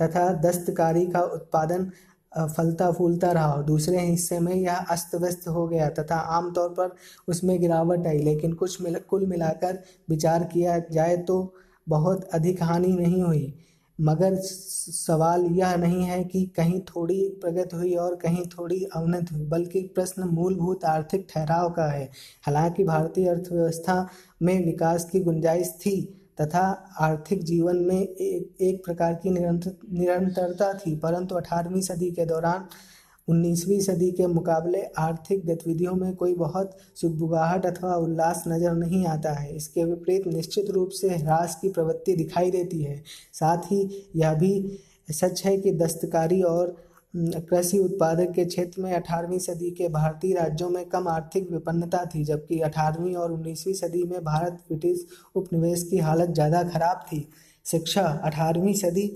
तथा 0.02 0.32
दस्तकारी 0.42 1.06
का 1.06 1.22
उत्पादन 1.22 1.90
फलता 2.38 2.92
फूलता 2.92 3.32
रहा 3.32 3.62
दूसरे 3.62 4.00
हिस्से 4.00 4.40
में 4.40 4.54
यह 4.56 4.76
अस्त 4.76 5.16
व्यस्त 5.16 5.48
हो 5.48 5.68
गया 5.68 5.90
तथा 5.90 6.16
आमतौर 6.16 6.70
पर 6.70 6.96
उसमें 7.28 7.60
गिरावट 7.62 8.08
आई। 8.08 8.20
लेकिन 8.20 8.54
कुछ 8.54 8.82
मिल, 8.82 9.00
कुल 9.00 9.26
मिलाकर 9.26 9.80
विचार 10.10 10.44
किया 10.44 10.80
जाए 10.92 11.18
तो 11.18 11.54
बहुत 11.90 12.24
अधिक 12.24 12.64
हानि 12.64 12.88
नहीं 12.88 13.22
हुई। 13.24 13.54
मगर 14.02 14.36
सवाल 14.36 15.46
यह 15.46 15.76
नहीं 15.76 16.04
है 16.04 16.24
कि 16.24 16.46
कहीं 16.56 16.80
थोड़ी 16.82 17.28
प्रगति 17.42 17.76
हुई 17.76 17.94
और 17.96 18.16
कहीं 18.16 18.46
थोड़ी 18.48 18.84
अवनति 18.96 19.36
हुई, 19.36 19.46
बल्कि 19.46 19.82
प्रश्न 19.96 20.24
मूलभूत 20.24 20.86
आर्थिक 20.86 21.28
ठहराव 21.30 21.70
का 21.70 21.86
है। 21.92 22.10
हालाँकि 22.44 22.84
भारतीय 22.84 23.28
अर्थव्यवस्था 23.28 24.08
में 24.42 24.66
विकास 24.66 25.10
की 25.10 25.20
गुंजाइश 25.20 25.68
थी 25.68 26.15
तथा 26.38 26.62
आर्थिक 27.00 27.44
जीवन 27.44 27.78
में 27.78 28.00
एक 28.00 28.62
एक 28.62 28.84
प्रकार 28.86 29.14
की 29.14 29.30
निरंतर, 29.30 29.76
निरंतरता 29.92 30.74
थी, 30.74 30.96
परंतु 30.96 31.36
अठारहवीं 31.36 31.82
सदी 31.82 32.12
के 32.12 32.26
दौरान, 32.26 32.66
उन्नीसवीं 33.28 33.80
सदी 33.80 34.12
के 34.12 34.28
मुकाबले 34.28 34.82
आर्थिक 35.00 35.46
गतिविधियों 35.46 35.94
में 35.94 36.16
कोई 36.16 36.34
बहुत 36.36 36.78
सुखबुगाहट 36.96 37.66
अथवा 37.66 37.96
उल्लास 37.96 38.44
नज़र 38.48 38.74
नहीं 38.74 39.06
आता 39.06 39.32
है। 39.34 39.56
इसके 39.56 39.84
विपरीत 39.84 40.28
निश्चित 40.28 40.70
रूप 40.70 40.90
से 40.90 41.10
ह्रास 41.10 41.58
की 41.62 41.70
प्रवृत्ति 41.70 42.16
दिखाई 42.16 42.52
देती 42.52 42.82
है। 42.82 43.02
साथ 43.34 43.72
ही 43.72 44.10
यह 44.16 44.34
भी 44.34 44.80
सच 45.12 45.46
है 45.46 45.58
कि 45.58 45.72
दस्तकारी 45.72 46.42
और 46.42 46.76
कृषि 47.16 47.78
उत्पादक 47.80 48.32
के 48.36 48.46
क्षेत्र 48.46 48.82
में 48.82 48.92
अठारहवीं 48.94 49.40
सदी 49.40 49.70
के 49.72 49.88
भारतीय 49.90 50.34
राज्यों 50.34 50.70
में 50.70 50.86
कम 50.86 51.08
आर्थिक 51.08 51.52
विपन्नता 51.52 52.04
थी, 52.06 52.24
जबकि 52.24 52.60
अठारहवीं 52.60 53.16
और 53.16 53.32
उन्नीसवीं 53.32 53.74
सदी 53.74 54.04
में 54.04 54.20
भारत 54.24 54.60
ब्रिटिश 54.68 55.06
उपनिवेश 55.36 55.84
की 55.84 55.98
हालत 56.00 56.30
ज़्यादा 56.30 56.64
खराब 56.64 57.06
थी। 57.08 57.28
शिक्षा, 57.66 58.02
अठारहवीं 58.02 58.74
सदी 58.76 59.08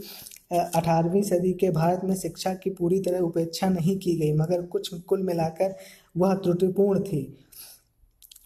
अठारहवीं 0.51 1.21
सदी 1.23 1.51
के 1.53 1.69
भारत 1.71 2.01
में 2.03 2.15
शिक्षा 2.15 2.53
की 2.53 2.69
पूरी 2.69 2.99
तरह 2.99 3.19
उपेक्षा 3.19 3.69
नहीं 3.69 3.97
की 3.99 4.15
गई, 4.15 4.31
मगर 4.33 4.61
कुछ 4.67 4.93
कुल 4.93 5.23
मिलाकर 5.23 5.75
वह 6.17 6.33
त्रुटिपूर्ण 6.35 6.99
थी। 7.01 7.21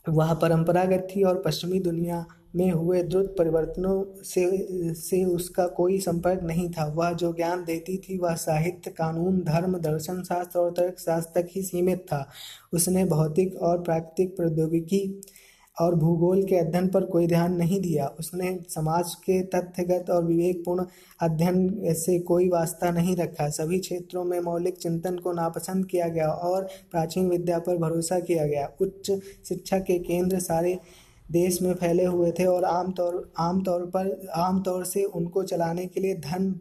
वह 0.09 0.33
परंपरागत 0.33 1.07
थी 1.11 1.23
और 1.23 1.41
पश्चिमी 1.45 1.79
दुनिया 1.79 2.25
में 2.55 2.71
हुए 2.71 3.03
द्रुत 3.03 3.35
परिवर्तनों 3.37 4.23
से 4.23 4.93
से 4.93 5.23
उसका 5.25 5.67
कोई 5.67 5.99
संपर्क 5.99 6.43
नहीं 6.43 6.69
था। 6.69 6.85
वह 6.85 7.11
जो 7.11 7.33
ज्ञान 7.33 7.63
देती 7.63 7.97
थी, 7.97 8.17
वह 8.17 8.35
साहित्य, 8.35 8.91
कानून, 8.91 9.39
धर्म, 9.39 9.77
दर्शन 9.77 10.23
शास्त्र 10.23 10.59
और 10.59 10.71
तर्क 10.71 10.99
शास्त्र 10.99 11.41
तक 11.41 11.47
ही 11.51 11.61
सीमित 11.61 11.99
था। 11.99 12.29
उसने 12.73 13.05
भौतिक 13.05 13.55
और 13.55 13.81
प्राकृतिक 13.81 14.35
प्रौद्योगिकी 14.35 15.21
और 15.81 15.95
भूगोल 15.95 16.43
के 16.43 16.55
अध्ययन 16.55 16.87
पर 16.87 17.05
कोई 17.05 17.27
ध्यान 17.27 17.53
नहीं 17.53 17.81
दिया। 17.81 18.07
उसने 18.19 18.59
समाज 18.69 19.15
के 19.15 19.41
तथ्यगत 19.43 20.09
और 20.09 20.23
विवेकपूर्ण 20.25 20.85
अध्ययन 21.21 21.93
से 21.93 22.19
कोई 22.19 22.49
वास्ता 22.49 22.91
नहीं 22.91 23.15
रखा। 23.15 23.49
सभी 23.49 23.79
क्षेत्रों 23.79 24.23
में 24.23 24.39
मौलिक 24.39 24.77
चिंतन 24.77 25.17
को 25.17 25.33
नापसंद 25.33 25.85
किया 25.85 26.07
गया 26.07 26.27
और 26.27 26.67
प्राचीन 26.91 27.29
विद्या 27.29 27.59
पर 27.59 27.77
भरोसा 27.77 28.19
किया 28.19 28.45
गया। 28.47 28.69
उच्च 28.81 29.11
शिक्षा 29.49 29.79
के 29.79 29.99
केंद्र 29.99 30.39
सारे 30.39 30.77
देश 31.31 31.61
में 31.61 31.73
फैले 31.73 32.05
हुए 32.05 32.31
थे 32.31 32.45
और 32.45 32.63
आमतौर 32.63 33.33
आमतौर 33.37 33.85
पर, 33.85 34.27
आमतौर 34.35 34.85
से 34.85 35.03
उनको 35.03 35.43
चलाने 35.43 35.85
के 35.85 35.99
लिए 35.99 36.15
धन 36.15 36.55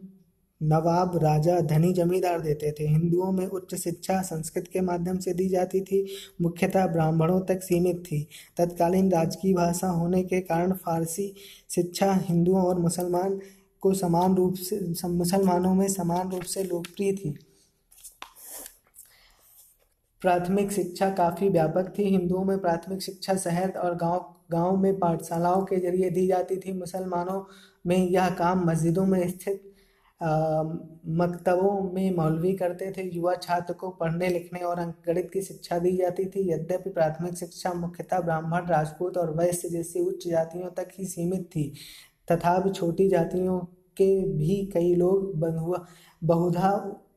नवाब 0.61 1.17
राजा 1.23 1.59
धनी 1.59 1.93
जमींदार 1.93 2.41
देते 2.41 2.71
थे। 2.71 2.87
हिंदुओं 2.87 3.31
में 3.31 3.45
उच्च 3.47 3.75
शिक्षा 3.75 4.21
संस्कृत 4.21 4.67
के 4.73 4.81
माध्यम 4.81 5.17
से 5.17 5.33
दी 5.33 5.47
जाती 5.49 5.81
थी, 5.81 6.05
मुख्यतः 6.41 6.85
ब्राह्मणों 6.87 7.39
तक 7.41 7.63
सीमित 7.63 8.03
थी। 8.05 8.27
तत्कालीन 8.57 9.11
राजकीय 9.11 9.53
भाषा 9.53 9.87
होने 9.87 10.23
के 10.23 10.39
कारण 10.41 10.73
फारसी 10.73 11.33
शिक्षा 11.69 12.13
हिंदुओं 12.13 12.61
और 12.61 12.79
मुसलमान 12.79 13.39
को 13.81 13.93
समान 13.93 14.35
रूप 14.35 14.53
से, 14.53 15.07
मुसलमानों 15.07 15.75
में 15.75 15.87
समान 15.87 16.31
रूप 16.31 16.43
से 16.43 16.63
लोकप्रिय 16.63 17.11
थी। 17.11 17.35
प्राथमिक 20.23 20.71
शिक्षा 20.71 21.09
काफ़ी 21.09 21.49
व्यापक 21.49 21.93
थी। 21.97 22.03
हिंदुओं 22.03 22.43
में 22.45 22.57
प्राथमिक 22.59 23.01
शिक्षा 23.01 23.35
शहर 23.37 23.71
और 23.77 23.95
गाँव 23.97 24.33
गाँव 24.51 24.77
में 24.77 24.97
पाठशालाओं 24.99 25.63
के 25.65 25.79
ज़रिए 25.79 26.09
दी 26.09 26.25
जाती 26.27 26.57
थी। 26.57 26.73
मुसलमानों 26.73 27.43
में 27.87 27.97
यह 27.97 28.29
काम 28.35 28.65
मस्जिदों 28.67 29.05
में 29.05 29.27
स्थित 29.29 29.69
मकतबों 31.11 31.91
में 31.93 32.15
मौलवी 32.15 32.53
करते 32.55 32.91
थे। 32.91 33.03
युवा 33.05 33.33
छात्र 33.35 33.73
को 33.73 33.89
पढ़ने, 33.91 34.27
लिखने 34.29 34.59
और 34.61 34.79
अंकगणित 34.79 35.29
की 35.33 35.41
शिक्षा 35.41 35.79
दी 35.79 35.95
जाती 35.97 36.25
थी। 36.25 36.49
यद्यपि 36.51 36.89
प्राथमिक 36.89 37.37
शिक्षा 37.37 37.73
मुख्यतः 37.75 38.19
ब्राह्मण, 38.21 38.67
राजपूत 38.67 39.17
और 39.17 39.35
वैश्य 39.37 39.69
जैसी 39.69 40.01
उच्च 40.01 40.27
जातियों 40.27 40.69
तक 40.77 40.89
ही 40.99 41.05
सीमित 41.07 41.45
थी 41.45 41.71
तथा 42.27 42.59
छोटी 42.69 43.09
जातियों 43.09 43.59
के 43.97 44.07
भी 44.29 44.65
कई 44.73 44.93
लोग 44.95 45.39
बहुधा 46.21 46.71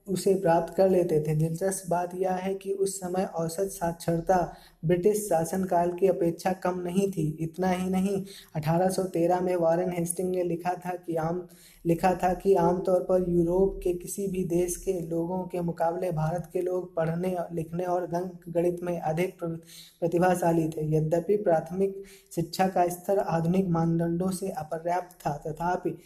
उसे 0.09 0.35
प्राप्त 0.35 0.75
कर 0.75 0.89
लेते 0.91 1.21
थे। 1.21 1.35
दिलचस्प 1.35 1.91
बात 1.91 2.15
यह 2.15 2.35
है 2.35 2.55
कि 2.55 2.73
उस 2.73 2.97
समय 3.01 3.25
औसत 3.35 3.71
साक्षरता 3.73 4.37
ब्रिटिश 4.85 5.19
शासनकाल 5.29 5.93
की 5.93 6.07
अपेक्षा 6.07 6.53
कम 6.53 6.79
नहीं 6.81 7.11
थी। 7.13 7.27
इतना 7.41 7.71
ही 7.71 7.91
नहीं 7.91 8.23
1813 8.57 9.41
में 9.41 9.55
वॉरेन 9.57 9.91
हेस्टिंग 9.93 10.31
ने 10.31 10.43
लिखा 10.43 10.75
था 10.77 10.91
कि 10.97 11.17
आम, 11.17 11.47
लिखा 11.87 12.13
था 12.15 12.33
कि 12.35 12.55
आमतौर 12.55 13.01
पर 13.01 13.25
यूरोप 13.31 13.81
के 13.85 13.95
किसी 13.95 14.27
भी 14.29 14.45
देश 14.45 14.77
के 14.77 15.01
लोगों 15.01 15.43
के 15.43 15.61
मुकाबले 15.61 16.11
भारत 16.13 16.49
के 16.53 16.61
लोग 16.61 16.95
पढ़ने, 16.95 17.37
लिखने 17.53 17.85
और 17.85 18.03
अंक 18.15 18.41
गणित 18.49 18.83
में 18.83 18.99
अधिक 19.01 19.39
प्रतिभाशाली 19.45 20.69
थे। 20.69 20.87
यद्यपि 20.97 21.37
प्राथमिक 21.37 22.03
शिक्षा 22.35 22.69
का 22.69 22.89
स्तर 22.89 23.19
आधुनिक 23.19 23.69
मानदंडों 23.69 24.31
से 24.31 24.49
अपर्याप्त 24.49 25.17
था, 25.27 25.37
तथापि 25.47 25.97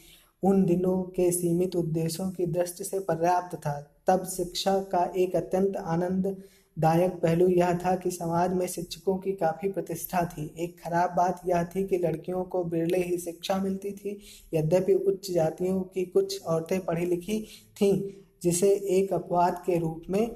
उन 0.43 0.65
दिनों 0.65 1.03
के 1.03 1.31
सीमित 1.33 1.77
उद्देश्यों 1.77 2.31
की 2.31 2.47
दृष्टि 2.47 2.85
से 2.85 2.99
पर्याप्त 2.99 3.57
था। 3.57 3.81
तब 4.07 4.25
शिक्षा 4.27 4.79
का 4.93 5.05
एक 5.17 5.37
अत्यंत 5.37 5.77
आनंददायक 5.77 7.13
पहलू 7.13 7.49
यह 7.49 7.73
था 7.75 7.95
कि 7.97 8.11
समाज 8.11 8.53
में 8.55 8.67
शिक्षकों 8.67 9.17
की 9.19 9.33
काफ़ी 9.33 9.69
प्रतिष्ठा 9.69 10.25
थी। 10.25 10.55
एक 10.59 10.81
खराब 10.81 11.11
बात 11.11 11.41
यह 11.47 11.65
थी 11.65 11.87
कि 11.87 11.99
लड़कियों 11.99 12.45
को 12.45 12.65
बिरले 12.65 12.99
ही 12.99 13.19
शिक्षा 13.19 13.59
मिलती 13.59 13.93
थी। 13.93 14.19
यद्यपि 14.55 14.95
उच्च 14.95 15.31
जातियों 15.31 15.81
की 15.85 16.05
कुछ 16.05 16.43
औरतें 16.43 16.81
पढ़ी 16.81 17.07
लिखी 17.07 17.41
थीं, 17.77 18.11
जिसे 18.43 18.71
एक 18.91 19.13
अपवाद 19.13 19.63
के 19.67 19.79
रूप 19.79 20.03
में 20.11 20.27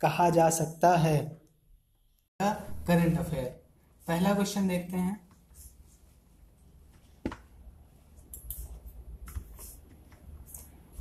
कहा 0.00 0.30
जा 0.30 0.48
सकता 0.50 0.96
है। 0.96 1.18
करंट 2.40 3.18
अफेयर 3.18 3.44
पहला 4.08 4.34
क्वेश्चन 4.34 4.68
देखते 4.68 4.96
हैं। 4.96 5.31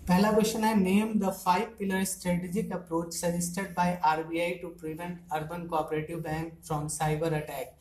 पहला 0.01 0.31
क्वेश्चन 0.31 0.63
है 0.63 0.73
name 0.75 1.11
the 1.19 1.29
five 1.33 1.65
pillar 1.79 2.03
strategic 2.03 2.71
approach 2.73 3.13
suggested 3.15 3.67
by 3.73 3.93
RBI 4.05 4.51
to 4.61 4.67
prevent 4.79 5.19
urban 5.31 5.65
cooperative 5.67 6.19
bank 6.19 6.53
from 6.67 6.87
cyber 6.87 7.33
attack 7.33 7.73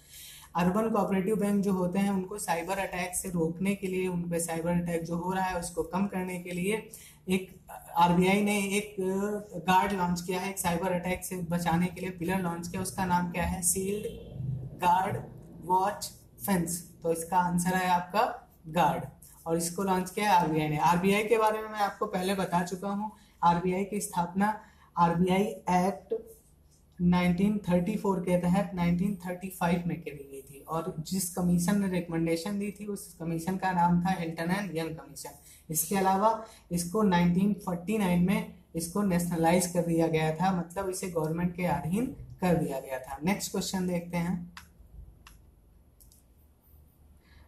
urban 0.57 0.89
cooperative 0.91 1.37
bank 1.37 1.63
जो 1.65 1.73
होते 1.73 1.99
हैं, 1.99 2.11
उनको 2.11 2.39
साइबर 2.39 2.79
अटैक 2.79 3.15
से 3.15 3.29
रोकने 3.31 3.75
के 3.75 3.87
लिए, 3.87 4.07
उन 4.09 4.23
पे 4.31 4.41
साइबर 4.41 4.71
अटैक 4.73 5.05
जो 5.05 5.17
हो 5.17 5.33
रहा 5.33 5.45
है, 5.45 5.59
उसको 5.61 5.83
कम 5.85 6.07
करने 6.07 6.39
के 6.39 6.51
लिए 6.51 6.77
एक 7.29 7.49
आरबीआई 7.97 8.43
ने 8.43 8.59
एक 8.79 8.95
गार्ड 9.69 9.93
लॉन्च 9.93 10.21
किया 10.21 10.41
है, 10.41 10.51
एक 10.51 10.59
साइबर 10.59 10.93
अटैक 10.93 11.25
से 11.25 11.37
बचाने 11.51 11.87
के 11.87 12.01
लिए 12.01 12.11
पिलर 12.19 12.41
लॉन्च 12.43 12.69
किया। 12.69 12.83
उसका 12.83 13.05
नाम 13.05 13.31
क्या 13.33 13.45
है? 13.45 13.63
सील्ड 13.63 14.07
गार्ड 14.85 15.17
वॉच 15.67 16.11
फेंस 16.47 16.81
तो 17.03 17.13
इसका 17.13 17.39
आंसर 17.39 17.75
है 17.75 17.89
आपका 17.91 18.25
गार्ड 18.73 19.05
और 19.47 19.57
इसको 19.57 19.83
लॉन्च 19.83 20.11
किया 20.11 20.33
आरबीआई 20.33 20.69
ने। 20.69 20.79
आरबीआई 20.79 21.25
के 21.25 21.39
बारे 21.39 21.63
में 21.63 21.69
मैं 21.69 21.81
आपको 21.81 22.07
पहले 22.07 22.35
बता 22.35 22.63
चुका 22.65 22.89
हूँ। 22.89 23.11
आरबीआई 23.45 23.85
की 23.85 24.01
स्थापना 24.01 24.59
आरबीआई 24.97 25.43
एक्ट 25.43 26.15
1934 26.99 28.21
के 28.21 28.37
तहत 28.41 28.71
1935 28.75 29.87
में 29.87 30.01
करी 30.01 30.29
गई 30.33 30.41
थी 30.43 30.65
और 30.69 30.95
जिस 31.01 31.35
कमीशन 31.35 31.81
ने 31.81 31.89
रिकमेंडेशन 31.89 32.59
दी 32.59 32.71
थी, 32.71 32.87
उस 32.87 33.15
कमीशन 33.21 33.57
का 33.57 33.71
नाम 33.73 34.01
था 34.05 34.11
हिल्टन 34.19 34.51
एंड 34.51 34.77
यंग 34.77 34.97
कमीशन 34.97 35.39
इसके 35.71 35.97
अलावा 35.97 36.31
इसको 36.73 37.03
1949 37.05 38.27
में 38.27 38.55
इसको 38.77 39.03
नेशनलाइज 39.03 39.67
कर 39.67 39.87
दिया 39.87 40.07
गया 40.09 40.35
था 40.37 40.53
मतलब 40.53 40.89
इसे 40.91 41.09
गवर्नमेंट 41.11 41.55
के 41.57 41.65
अधीन 41.67 42.07
कर 42.41 42.55
दिया 42.55 42.81
गया 42.81 42.99
था। 42.99 43.19
नेक्स्ट 43.25 43.51
क्वेश्चन 43.51 43.87
देखते 43.87 44.17
हैं। 44.17 44.53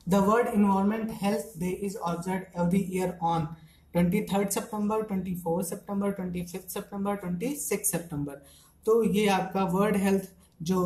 The 0.05 0.21
World 0.21 0.49
Environment 0.53 1.11
Health 1.13 1.59
Day 1.61 1.79
is 1.81 1.97
observed 2.05 2.47
every 2.57 2.83
year 2.83 3.17
on 3.21 3.57
23rd 3.95 4.53
September, 4.53 5.05
24 5.05 5.63
September, 5.63 6.13
25th 6.13 6.71
September, 6.71 7.17
26 7.17 7.91
September. 7.91 8.35
तो 8.87 9.03
ये 9.05 9.27
आपका 9.29 9.65
वर्ल्ड 9.75 9.97
हेल्थ 9.97 10.29
जो 10.63 10.81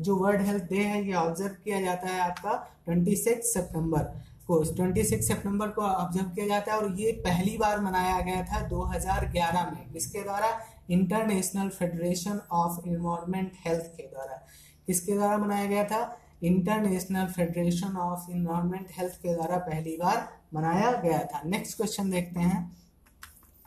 जो 0.00 0.16
वर्ल्ड 0.16 0.42
हेल्थ 0.46 0.64
डे 0.70 0.82
है 0.84 1.04
ये 1.06 1.14
ऑब्ज़र्व 1.14 1.54
किया 1.64 1.80
जाता 1.80 2.08
है 2.08 2.20
आपका 2.20 2.52
26 2.88 3.52
सितंबर 3.52 4.02
को। 4.46 4.62
26 4.74 5.26
सितंबर 5.28 5.68
को 5.68 5.82
ऑब्ज़र्व 5.82 6.28
किया 6.28 6.46
जाता 6.46 6.72
है 6.72 6.78
और 6.78 7.00
ये 7.00 7.12
पहली 7.26 7.56
बार 7.58 7.80
मनाया 7.80 8.20
गया 8.20 8.42
था 8.44 8.68
2011 8.68 9.70
में। 9.72 9.92
किसके 9.92 10.22
द्वारा? 10.22 10.58
International 10.90 11.68
federation 11.68 12.40
of 12.52 12.88
environment 12.88 13.52
health 13.66 13.92
के 13.96 14.06
द्वारा। 14.06 14.46
किसके 14.86 15.12
द्वारा 15.12 15.38
मनाया 15.38 15.66
गया 15.66 15.84
था? 15.84 16.19
International 16.42 17.26
federation 17.26 17.96
of 17.96 18.30
environment 18.30 18.86
health 18.98 19.14
के 19.14 19.34
द्वारा 19.34 19.56
पहली 19.58 19.96
बार 19.96 20.28
मनाया 20.54 20.90
गया 20.92 21.18
था। 21.18 21.42
नेक्स्ट 21.46 21.76
क्वेश्चन 21.76 22.10
देखते 22.10 22.40
हैं। 22.40 22.76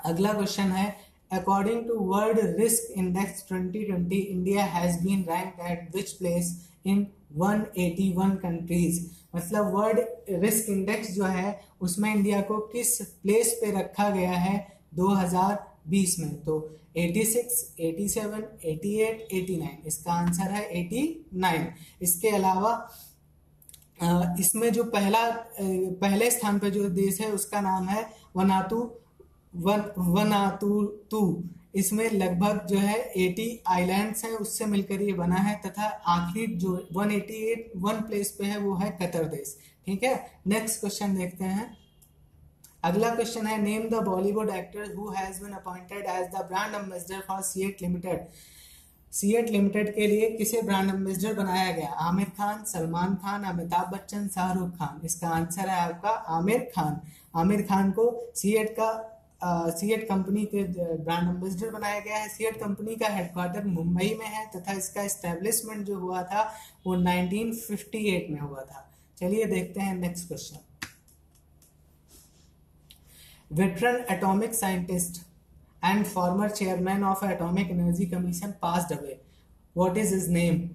अगला 0.06 0.34
क्वेश्चन 0.34 0.72
है 0.72 0.96
according 1.32 1.88
to 1.88 1.94
world 2.00 2.39
risk 2.60 2.92
index 2.98 3.46
2020 3.51 4.22
India 4.25 4.65
has 4.65 5.03
been 5.03 5.24
rank 5.30 5.60
at 5.72 5.96
which 5.96 6.12
place 6.12 6.70
in 6.86 7.08
181 7.38 8.36
countries 8.36 9.06
मतलब 9.36 9.74
वर्ल्ड 9.74 10.00
रिस्क 10.30 10.70
इंडेक्स 10.70 11.12
जो 11.12 11.25
है, 11.25 11.62
उसमें 11.82 12.15
इंडिया 12.15 12.42
को 12.42 12.58
किस 12.58 13.01
प्लेस 13.01 13.58
पे 13.62 13.72
रखा 13.72 14.10
गया 14.10 14.32
है? 14.32 14.80
2020 15.90 16.20
में 16.20 16.36
तो 16.44 16.60
86, 16.98 17.75
87, 17.80 18.44
88, 18.66 19.28
89 19.34 19.88
इसका 19.88 20.13
आंसर 20.13 20.52
है 20.52 20.68
89 20.84 22.02
इसके 22.02 22.30
अलावा 22.30 22.74
इसमें 24.40 24.72
जो 24.74 24.84
पहला 24.84 25.30
पहले 25.60 26.30
स्थान 26.32 26.60
पर 26.60 26.70
जो 26.70 26.90
देश 26.90 27.20
है 27.22 27.32
उसका 27.32 27.62
नाम 27.62 27.88
है 27.88 28.06
वनातु 28.36 28.80
वन 29.54 29.84
वनातु 29.98 30.86
तू 31.12 31.22
इसमें 31.75 32.10
लगभग 32.12 32.66
जो 32.68 32.78
है 32.78 32.98
80 33.18 33.48
आइलैंड्स 33.68 34.24
हैं 34.25 34.32
उससे 34.32 34.66
मिलकर 34.66 35.02
ये 35.02 35.13
बना 35.13 35.36
है 35.36 35.56
तथा 35.66 35.86
आखिरी 36.08 36.56
जो 36.56 36.75
188 36.94 37.70
वन 37.75 38.02
प्लेस 38.02 38.32
पे 38.40 38.46
है 38.46 38.58
वो 38.58 38.75
है 38.75 38.90
कतर 39.02 39.25
देश. 39.25 39.56
ठीक 39.88 40.04
है? 40.04 40.16
नेक्स्ट 40.48 40.80
क्वेश्चन 40.80 41.16
देखते 41.16 41.46
हैं. 41.46 41.83
अगला 42.84 43.10
क्वेश्चन 43.16 43.48
है 43.48 43.58
name 43.62 43.88
the 43.90 44.02
Bollywood 44.06 44.50
actor 44.52 44.94
who 44.96 45.10
has 45.12 45.44
been 45.44 45.54
appointed 45.54 46.06
as 46.06 46.25
the 46.32 46.42
brand 46.48 46.74
ambassador 46.75 47.20
for 47.28 47.42
CEAT 47.42 47.82
limited 47.82 48.25
CEAT 49.12 49.50
limited 49.50 49.94
के 49.96 50.08
लिए 50.08 50.30
किसे 50.30 50.62
ब्रांड 50.62 50.90
एम्बेसडर 50.90 51.34
बनाया 51.34 51.72
गया? 51.72 51.88
आमिर 52.02 52.30
खान, 52.38 52.63
सलमान 52.63 53.16
खान, 53.16 53.44
अमिताभ 53.44 53.92
बच्चन, 53.94 54.28
शाहरुख 54.28 54.70
खान। 54.78 55.06
इसका 55.06 55.30
आंसर 55.30 55.70
है 55.70 55.80
आपका 55.82 56.10
आमिर 56.38 56.60
खान। 56.75 57.00
आमिर 57.36 57.62
खान 57.62 57.92
को 57.92 58.06
सीएट 58.36 58.75
का 58.80 58.90
सीएट 59.78 60.08
कंपनी 60.10 60.46
के 60.46 60.63
ब्रांड 60.63 61.30
एम्बेसडर 61.30 61.70
बनाया 61.70 62.00
गया 62.00 62.18
है। 62.18 62.28
सीएट 62.30 62.60
कंपनी 62.60 62.96
का 62.96 63.08
हेडक्वार्टर 63.10 63.66
मुंबई 63.68 64.16
में 64.20 64.28
है 64.28 64.46
तथा 64.56 64.74
इसका 64.74 65.02
एस्टेब्लिशमेंट 65.04 65.86
जो 65.88 65.98
हुआ 66.00 66.24
था, 66.24 66.44
वो 66.88 66.96
1958 66.98 68.30
में 68.30 68.40
हुआ 68.40 68.62
था। 68.63 68.90
चलिए 69.18 69.46
देखते 69.48 69.82
हैं 69.82 69.96
next 69.96 70.28
question 70.28 70.58
veteran 73.53 74.03
atomic 74.12 74.53
scientist 74.53 75.22
and 75.86 76.05
former 76.05 76.50
chairman 76.50 77.03
of 77.03 77.25
Atomic 77.25 77.72
energy 77.72 78.05
commission 78.05 78.53
passed 78.63 78.93
away. 78.95 79.17
What 79.75 79.98
is 79.98 80.13
his 80.15 80.27
name 80.29 80.69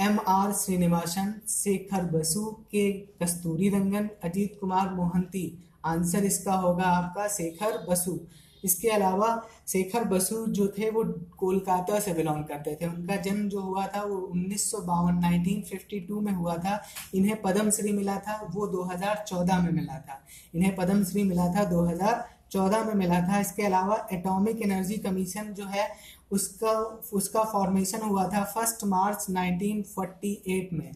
M 0.00 0.18
R 0.28 0.52
Srinivasan 0.52 1.32
Shekhar 1.48 2.04
Basu 2.12 2.44
K 2.72 2.90
Kasturi 3.22 3.68
Rangan 3.68 4.08
Ajit 4.24 4.58
Kumar 4.60 4.90
Mohanty. 4.94 5.46
Answer 5.86 6.24
इसका 6.24 6.54
होगा 6.54 6.84
आपका 6.84 7.26
शेखर 7.28 7.78
बसु 7.88 8.18
इसके 8.64 8.88
अलावा 8.88 9.46
शेखर 9.68 10.04
बसु 10.04 10.46
जो 10.46 10.68
थे, 10.68 10.90
वो 10.90 11.04
कोलकाता 11.38 12.00
से 12.00 12.12
बिलोंग 12.12 12.44
करते 12.44 12.78
थे। 12.80 12.86
उनका 12.86 13.16
जन्म 13.16 13.48
जो 13.48 13.60
हुआ 13.60 13.86
था, 13.86 14.02
वो 14.02 14.16
उन्नीस 14.16 14.70
सौ 14.70 14.78
बावन, 14.78 15.14
नाइनटीन 15.14 15.62
फिफ्टी 15.62 16.00
टू 16.00 16.20
में 16.20 16.32
हुआ 16.32 16.56
था। 16.56 16.82
इन्हें 17.14 17.42
पद्म 17.42 17.70
श्री 17.70 17.92
मिला 17.92 18.16
था, 18.16 18.50
वो 18.54 18.66
2014 18.66 19.60
में 19.60 19.72
मिला 19.72 19.98
था। 19.98 20.24
इन्हें 20.54 20.76
पद्म 20.76 21.04
श्री 21.04 21.22
मिला 21.22 21.48
था 21.48 21.64
2014 21.64 22.84
में 22.84 22.94
मिला 22.94 23.20
था। 23.20 23.40
इसके 23.40 23.62
अलावा 23.62 24.08
एटॉमिक 24.12 24.62
एनर्जी 24.62 24.96
कमीशन 24.96 25.42
जो 25.42 25.64
है, 25.64 25.88
उसका 26.30 26.70
उसका 27.12 27.44
फॉर्मेशन 27.44 28.00
हुआ 28.00 28.28
था 28.28 28.44
फ़र्स्ट 28.44 28.84
मार्च 28.84 29.26
1948 29.30 30.68
में। 30.72 30.92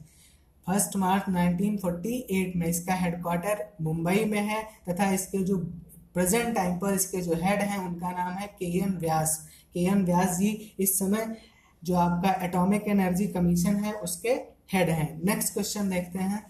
फ़र्स्ट 0.67 0.97
मार्च 0.97 1.23
1948 1.29 2.53
में 2.57 2.67
इसका 2.67 2.95
हेडक्वार्टर 2.95 3.73
मुंबई 3.81 4.25
में 4.25 4.41
है, 4.41 4.69
तथा 4.89 5.11
इसके 5.11 5.39
जो 5.39 5.73
प्रेजेंट 6.15 6.55
टाइम 6.55 6.79
पर 6.79 6.95
इसके 6.95 7.21
जो 7.21 7.35
हेड 7.35 7.61
हैं, 7.61 7.79
उनका 7.79 8.11
नाम 8.11 8.33
है 8.33 8.47
के 8.59 8.67
एम 8.79 8.97
व्यास। 8.99 9.37
के 9.75 9.85
एम 9.85 10.05
व्यास 10.05 10.37
जी 10.39 10.51
इस 10.79 10.99
समय 10.99 11.37
जो 11.83 11.95
आपका 11.97 12.33
एटॉमिक 12.45 12.89
एनर्जी 12.89 13.27
कमीशन 13.29 13.77
है, 13.77 13.93
उसके 13.93 14.33
हेड 14.73 14.91
हैं। 14.91 15.21
नेक्स्ट 15.25 15.53
क्वेश्चन 15.55 15.91
देखते 15.91 16.19
हैं। 16.19 16.45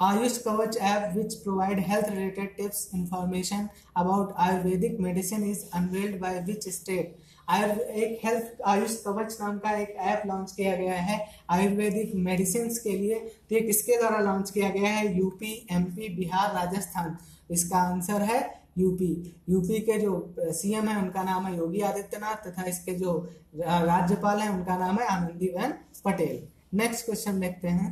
Ayush 0.00 0.36
Kavach 0.38 0.76
app 0.76 1.12
which 1.16 1.34
provide 1.34 1.80
health 1.86 2.08
related 2.08 2.56
tips 2.56 2.90
information 2.94 3.68
about 3.96 4.32
ayurvedic 4.38 5.00
medicine 5.00 5.42
is 5.44 5.64
unveiled 5.74 6.20
by 6.20 6.40
which 6.40 6.68
state 6.68 7.18
एक 7.50 8.20
हेल्थ 8.24 8.60
आयुष 8.66 8.96
कवच 9.02 9.36
नाम 9.40 9.58
का 9.58 9.70
एक 9.78 9.96
ऐप 10.00 10.22
लॉन्च 10.26 10.52
किया 10.52 10.74
गया 10.76 10.94
है, 10.94 11.18
आयुर्वेदिक 11.50 12.14
मेडिसिन 12.16 12.68
के 12.74 12.96
लिए। 12.98 13.18
तो 13.18 13.54
ये 13.54 13.60
किसके 13.60 13.96
द्वारा 13.98 14.18
लॉन्च 14.20 14.50
किया 14.50 14.68
गया 14.70 14.88
है? 14.88 15.16
UP 15.18 15.66
MP 15.72 16.08
Bihar, 16.16 16.54
Rajasthan. 16.54 17.16
इसका 17.50 17.78
आंसर 17.78 18.22
है 18.22 18.40
यूपी 18.78 19.12
यूपी 19.50 19.78
के 19.80 19.98
जो 19.98 20.34
सीएम 20.38 20.88
है, 20.88 20.96
उनका 21.02 21.22
नाम 21.22 21.46
है 21.46 21.56
योगी 21.56 21.80
आदित्यनाथ 21.82 22.46
तथा 22.46 22.64
इसके 22.64 22.94
जो 22.94 23.18
राज्यपाल 23.56 24.38
है, 24.38 24.48
उनका 24.50 24.76
नाम 24.78 24.98
है 24.98 25.06
आनंदीबेन 25.08 25.74
पटेल। 26.04 26.42
नेक्स्ट 26.74 27.04
क्वेश्चन 27.04 27.40
देखते 27.40 27.68
हैं। 27.68 27.88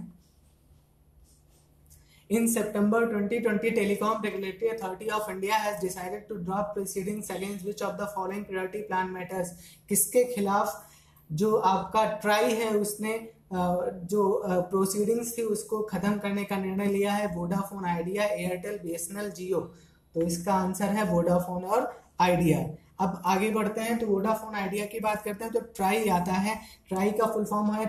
In 2.31 2.47
September 2.47 3.07
2020, 3.07 3.71
Telecom 3.71 4.23
Regulatory 4.23 4.69
Authority 4.73 5.11
of 5.11 5.31
India 5.31 5.55
has 5.55 5.81
decided 5.81 6.29
to 6.29 6.37
drop 6.39 6.75
proceedings 6.75 7.31
against 7.31 7.65
which 7.65 7.81
of 7.81 7.97
the 7.97 8.07
following 8.09 8.45
priority 8.45 8.83
plan 8.83 9.11
matters. 9.13 9.53
किसके 9.88 10.25
खिलाफ 10.35 10.75
जो 11.31 11.55
आपका 11.71 12.05
ट्राई 12.21 12.53
है 12.55 12.69
उसने 12.77 13.14
जो 14.12 14.23
प्रोसीडिंग्स 14.71 15.37
थी 15.38 15.43
उसको 15.57 15.83
खत्म 15.91 16.19
करने 16.19 16.45
का 16.45 16.57
निर्णय 16.59 16.93
लिया 16.93 17.12
है 17.12 17.35
Vodafone 17.37 17.85
Idea 17.97 18.25
Airtel 18.37 18.79
BSNL 18.85 19.31
Jio 19.38 19.61
तो 20.14 20.27
इसका 20.27 20.55
आंसर 20.55 20.97
है 20.99 21.11
वोडाफोन 21.12 21.64
और 21.64 21.93
आइडिया 22.21 22.59
अब 23.01 23.23
आगे 23.27 23.51
बढ़ते 23.51 23.81
हैं 23.81 23.99
तो 23.99 24.07
वोडाफोन 24.07 24.55
आइडिया 24.55 24.87
की 24.93 25.01
बात 25.01 25.23
करते 25.25 25.45
हैं 25.45 25.53
तो 25.53 25.61
ट्राई 25.77 26.09
आता 26.11 26.33
है। 26.47 26.61
ट्राई 26.88 27.11
का 27.11 27.33
फुल 27.33 27.45
फॉर्म 27.51 27.73
है 27.73 27.87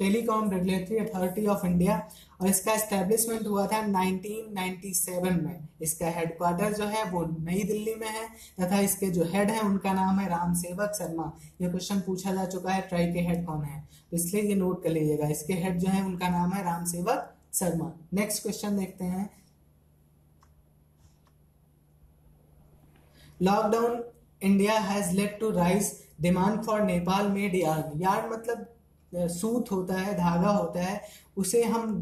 telecom 0.00 0.50
regulatory 0.50 0.98
authority 0.98 1.46
of 1.46 1.64
India 1.66 1.96
और 2.40 2.48
इसका 2.48 2.72
एस्टेब्लिशमेंट 2.72 3.46
हुआ 3.46 3.66
था 3.66 3.80
1997 3.84 5.40
में। 5.42 5.68
इसका 5.82 6.10
हेडक्वार्टर 6.10 6.72
जो 6.74 6.84
है 6.86 7.04
वो 7.10 7.24
नई 7.40 7.62
दिल्ली 7.64 7.94
में 7.94 8.06
है 8.08 8.26
तथा 8.60 8.78
इसके 8.80 9.10
जो 9.10 9.24
हेड 9.32 9.50
है 9.50 9.60
उनका 9.62 9.92
नाम 9.92 10.18
है 10.20 10.28
राम 10.28 10.54
सेवक 10.54 10.94
शर्मा। 10.98 11.32
ये 11.60 11.68
क्वेश्चन 11.68 12.00
पूछा 12.06 12.34
जा 12.34 12.44
चुका 12.46 12.72
है 12.72 12.80
ट्राई 12.88 13.12
के 13.12 13.20
हेड 13.28 13.44
कौन 13.46 13.62
है? 13.64 13.80
तो 14.10 14.16
इसलिए 14.16 14.42
ये 14.42 14.54
नोट 14.54 14.82
कर 14.82 14.90
लीजिएगा। 14.90 15.28
इसके 15.28 15.52
हेड 15.54 15.78
जो 15.78 15.88
है 15.88 16.04
उनका 16.04 16.28
नाम 16.28 16.52
है 16.52 16.64
राम 16.64 16.84
सेवक 16.86 17.30
शर्मा। 17.54 17.92
नेक्स्ट 18.14 18.42
क्वेश्चन 18.42 18.78
देखते 18.78 19.04
हैं। 19.04 19.28
Lockdown 23.42 24.02
India 24.42 24.78
has 24.80 25.14
led 25.16 25.38
to 25.40 25.50
rise 25.52 25.92
demand 26.20 26.62
for 26.64 26.82
Nepal 26.82 27.28
made 27.30 27.54
yarn 27.54 28.00
yarn 28.00 28.30
मतलब 28.32 28.66
सूत 29.14 29.70
होता 29.70 29.94
है, 29.94 30.14
धागा 30.14 30.50
होता 30.50 30.80
है, 30.80 31.00
उसे 31.36 31.62
हम 31.64 31.94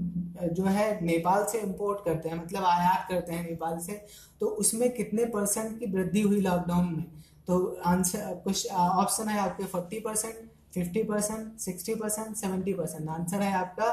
जो 0.52 0.64
है, 0.64 1.04
नेपाल 1.04 1.44
से 1.44 1.58
इंपोर्ट 1.58 2.04
करते 2.04 2.28
हैं 2.28 2.36
मतलब 2.36 2.64
आयात 2.64 3.06
करते 3.08 3.32
हैं 3.32 3.42
नेपाल 3.42 3.78
से। 3.78 4.00
तो 4.40 4.46
उसमें 4.46 4.90
कितने 4.92 5.24
परसेंट 5.26 5.78
की 5.78 5.86
वृद्धि 5.86 6.20
हुई 6.20 6.40
लॉकडाउन 6.40 6.92
में? 6.92 7.04
तो 7.46 7.80
आंसर 7.86 8.34
कुछ 8.44 8.70
ऑप्शन 8.72 9.28
है 9.28 9.38
आपके 9.40 9.64
forty 9.64 10.00
percent 10.00 10.34
fifty 10.74 11.02
percent 11.02 11.58
sixty 11.58 11.94
percent 11.94 12.36
seventy 12.36 12.72
percent 12.74 13.08
answer 13.08 13.42
है 13.42 13.52
आपका 13.52 13.86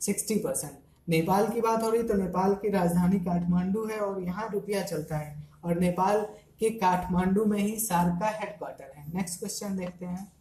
सिक्सटी 0.00 0.34
परसेंट 0.34 0.78
नेपाल 1.08 1.48
की 1.48 1.60
बात 1.60 1.82
हो 1.82 1.90
रही 1.90 2.02
तो 2.02 2.14
नेपाल 2.14 2.54
की 2.54 2.70
राजधानी 2.70 3.18
काठमांडू 3.20 3.84
है 3.86 3.98
और 3.98 4.22
यहाँ 4.22 4.48
रुपया 4.52 4.82
चलता 4.82 5.16
है। 5.16 5.48
और 5.64 5.78
नेपाल 5.78 6.20
के 6.60 6.70
काठमांडू 6.70 7.44
में 7.44 7.58
ही 7.58 7.78
सार 7.78 8.08
का 8.20 8.28
हेडक्वार्टर 8.30 8.92
है। 8.96 9.04
नेक्स्ट 9.14 9.38
क्वेश्चन 9.38 9.76
देखते 9.76 10.06
हैं। 10.06 10.32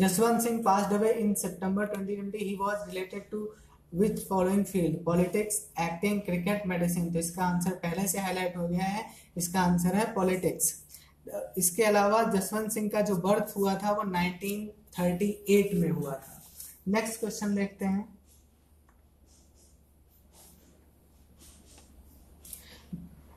Jaswant 0.00 0.40
Singh 0.40 0.62
passed 0.64 0.92
away 0.92 1.20
in 1.20 1.36
September 1.36 1.86
2020. 1.86 2.38
He 2.38 2.56
was 2.56 2.86
related 2.86 3.30
to 3.30 3.50
which 3.92 4.20
following 4.22 4.64
field? 4.64 5.04
Politics, 5.04 5.66
acting, 5.76 6.22
cricket, 6.22 6.64
medicine. 6.66 7.10
तो 7.12 7.18
इसका 7.18 7.44
आंसर 7.44 7.74
पहले 7.82 8.06
से 8.08 8.18
हाईलाइट 8.18 8.56
हो 8.56 8.68
गया 8.68 8.84
है 8.84 9.04
इसका 9.36 9.60
आंसर 9.62 9.94
है 9.94 10.12
पॉलिटिक्स 10.14 10.72
इसके 11.58 11.82
अलावा 11.84 12.22
जसवंत 12.32 12.72
सिंह 12.72 12.88
का 12.88 13.00
जो 13.10 13.16
बर्थ 13.26 13.52
हुआ 13.56 13.74
था 13.82 13.92
वो 13.92 14.04
1938 14.04 15.74
में 15.74 15.90
हुआ 15.90 16.14
था 16.14 16.42
नेक्स्ट 16.88 17.20
क्वेश्चन 17.20 17.54
देखते 17.54 17.84
हैं 17.86 18.08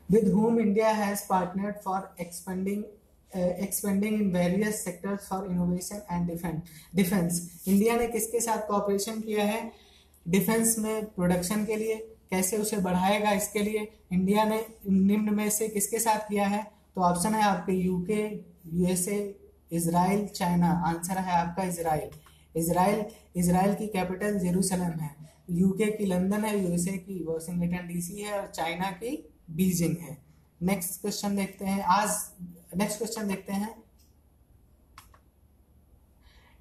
with 0.09 0.27
whom 0.31 0.59
India 0.59 0.89
has 0.95 1.21
partnered 1.27 1.77
for 1.83 1.99
expanding 2.23 2.81
expanding 3.35 4.13
in 4.13 4.31
various 4.31 4.83
sectors 4.85 5.27
for 5.29 5.47
innovation 5.51 6.01
and 6.11 6.27
defence 6.95 7.63
India 7.67 7.95
ने 7.97 8.07
किसके 8.07 8.39
साथ 8.39 8.67
कॉपरेशन 8.67 9.21
किया 9.21 9.45
है? 9.45 9.71
डिफेंस 10.25 10.77
में 10.79 11.05
प्रोडक्शन 11.05 11.65
के 11.65 11.75
लिए। 11.75 11.95
कैसे 12.31 12.57
उसे 12.57 12.77
बढ़ाएगा 12.79 13.31
इसके 13.31 13.59
लिए? 13.59 13.87
इंडिया 14.13 14.43
ने 14.43 14.65
निम्न 14.89 15.33
में 15.35 15.49
से 15.49 15.67
किसके 15.69 15.99
साथ 15.99 16.27
किया 16.29 16.47
है? 16.47 16.63
तो 16.95 17.01
ऑप्शन 17.01 17.33
है 17.35 17.43
आपके 17.43 17.73
UK 17.73 18.23
USA 18.73 19.17
Israel 19.71 20.25
China 20.27 20.71
answer 20.87 21.17
है 21.17 21.33
आपका 21.33 21.63
इसराइल 21.63 22.09
इसराइल 22.55 23.03
इसराइल 23.35 23.73
की 23.75 23.87
कैपिटल 23.87 24.37
जेरूसलम 24.39 24.99
है। 24.99 25.09
यूके 25.51 25.85
की 25.91 26.05
लंदन 26.05 26.43
है 26.45 26.57
यूएसए 26.59 26.97
की 26.97 27.23
वॉशिंगटन 27.23 27.87
डीसी 27.87 28.21
है 28.21 28.39
और 28.39 28.47
चाइना 28.47 28.91
की 28.93 29.15
बीजिंग 29.51 29.95
है। 30.01 30.17
नेक्स्ट 30.61 30.99
क्वेश्चन 31.01 31.35
देखते 31.35 31.65
हैं। 31.65 31.81
आज 31.81 32.09
नेक्स्ट 32.77 32.97
क्वेश्चन 32.97 33.27
देखते 33.27 33.53
हैं। 33.53 33.73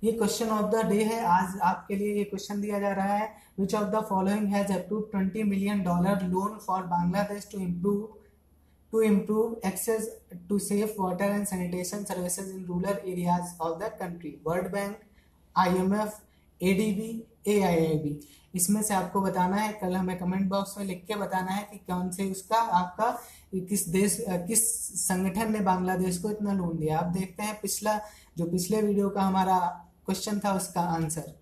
ये 0.02 0.12
क्वेश्चन 0.12 0.48
ऑफ़ 0.50 0.70
द 0.70 0.84
डे 0.86 1.02
है। 1.04 1.20
आज 1.26 1.58
आपके 1.62 1.96
लिए 1.96 2.14
ये 2.14 2.24
क्वेश्चन 2.24 2.60
दिया 2.60 2.78
जा 2.78 2.92
रहा 2.92 3.16
है। 3.16 3.28
Which 3.60 3.74
of 3.74 3.84
the 3.90 4.04
following 4.08 4.46
has 4.54 4.72
approve 4.72 5.02
twenty 5.12 5.42
million 5.42 5.82
dollar 5.82 6.22
loan 6.26 6.58
for 6.66 6.82
Bangladesh 6.86 7.48
to 7.52 7.58
improve 7.60 8.18
to 8.92 9.00
improve 9.02 9.60
access 9.66 10.08
to 10.48 10.58
safe 10.58 11.00
water 11.00 11.30
and 11.30 11.46
sanitation 11.46 12.04
services 12.04 12.50
in 12.54 12.64
rural 12.64 13.10
areas 13.10 13.56
of 13.60 13.78
the 13.78 13.90
country 14.00 14.36
world 14.46 14.72
bank 14.72 14.98
I 15.56 15.76
M 15.76 15.94
F 15.94 16.20
A 16.60 16.72
D 16.74 16.92
B 16.94 17.10
A 17.46 17.60
I 17.60 17.86
I 17.86 17.98
B 17.98 18.18
इसमें 18.54 18.82
से 18.82 18.94
आपको 18.94 19.20
बताना 19.20 19.56
है, 19.56 19.72
कल 19.72 19.94
हमें 19.96 20.18
comment 20.18 20.48
box 20.48 20.76
में 20.78 20.84
लिख 20.84 21.04
के 21.06 21.14
बताना 21.16 21.52
है 21.52 21.62
कि 21.70 21.78
कौन 21.90 22.10
से 22.10 22.30
उसका, 22.30 22.56
आपका, 22.56 23.10
किस 23.68 23.88
देश, 23.88 24.16
किस 24.28 24.64
संगठन 25.00 25.52
ने 25.52 25.60
बांग्लादेश 25.60 26.18
को 26.18 26.30
इतना 26.30 26.52
लोन 26.52 26.76
दिया। 26.78 26.98
आप 26.98 27.12
देखते 27.12 27.42
हैं 27.42 27.58
पिछला, 27.60 28.00
जो 28.38 28.46
पिछले 28.46 28.82
वीडियो 28.82 29.08
का 29.08 29.22
हमारा 29.22 29.58
क्वेश्चन 30.06 30.40
था 30.44 30.52
उसका 30.54 30.80
आंसर 30.80 31.32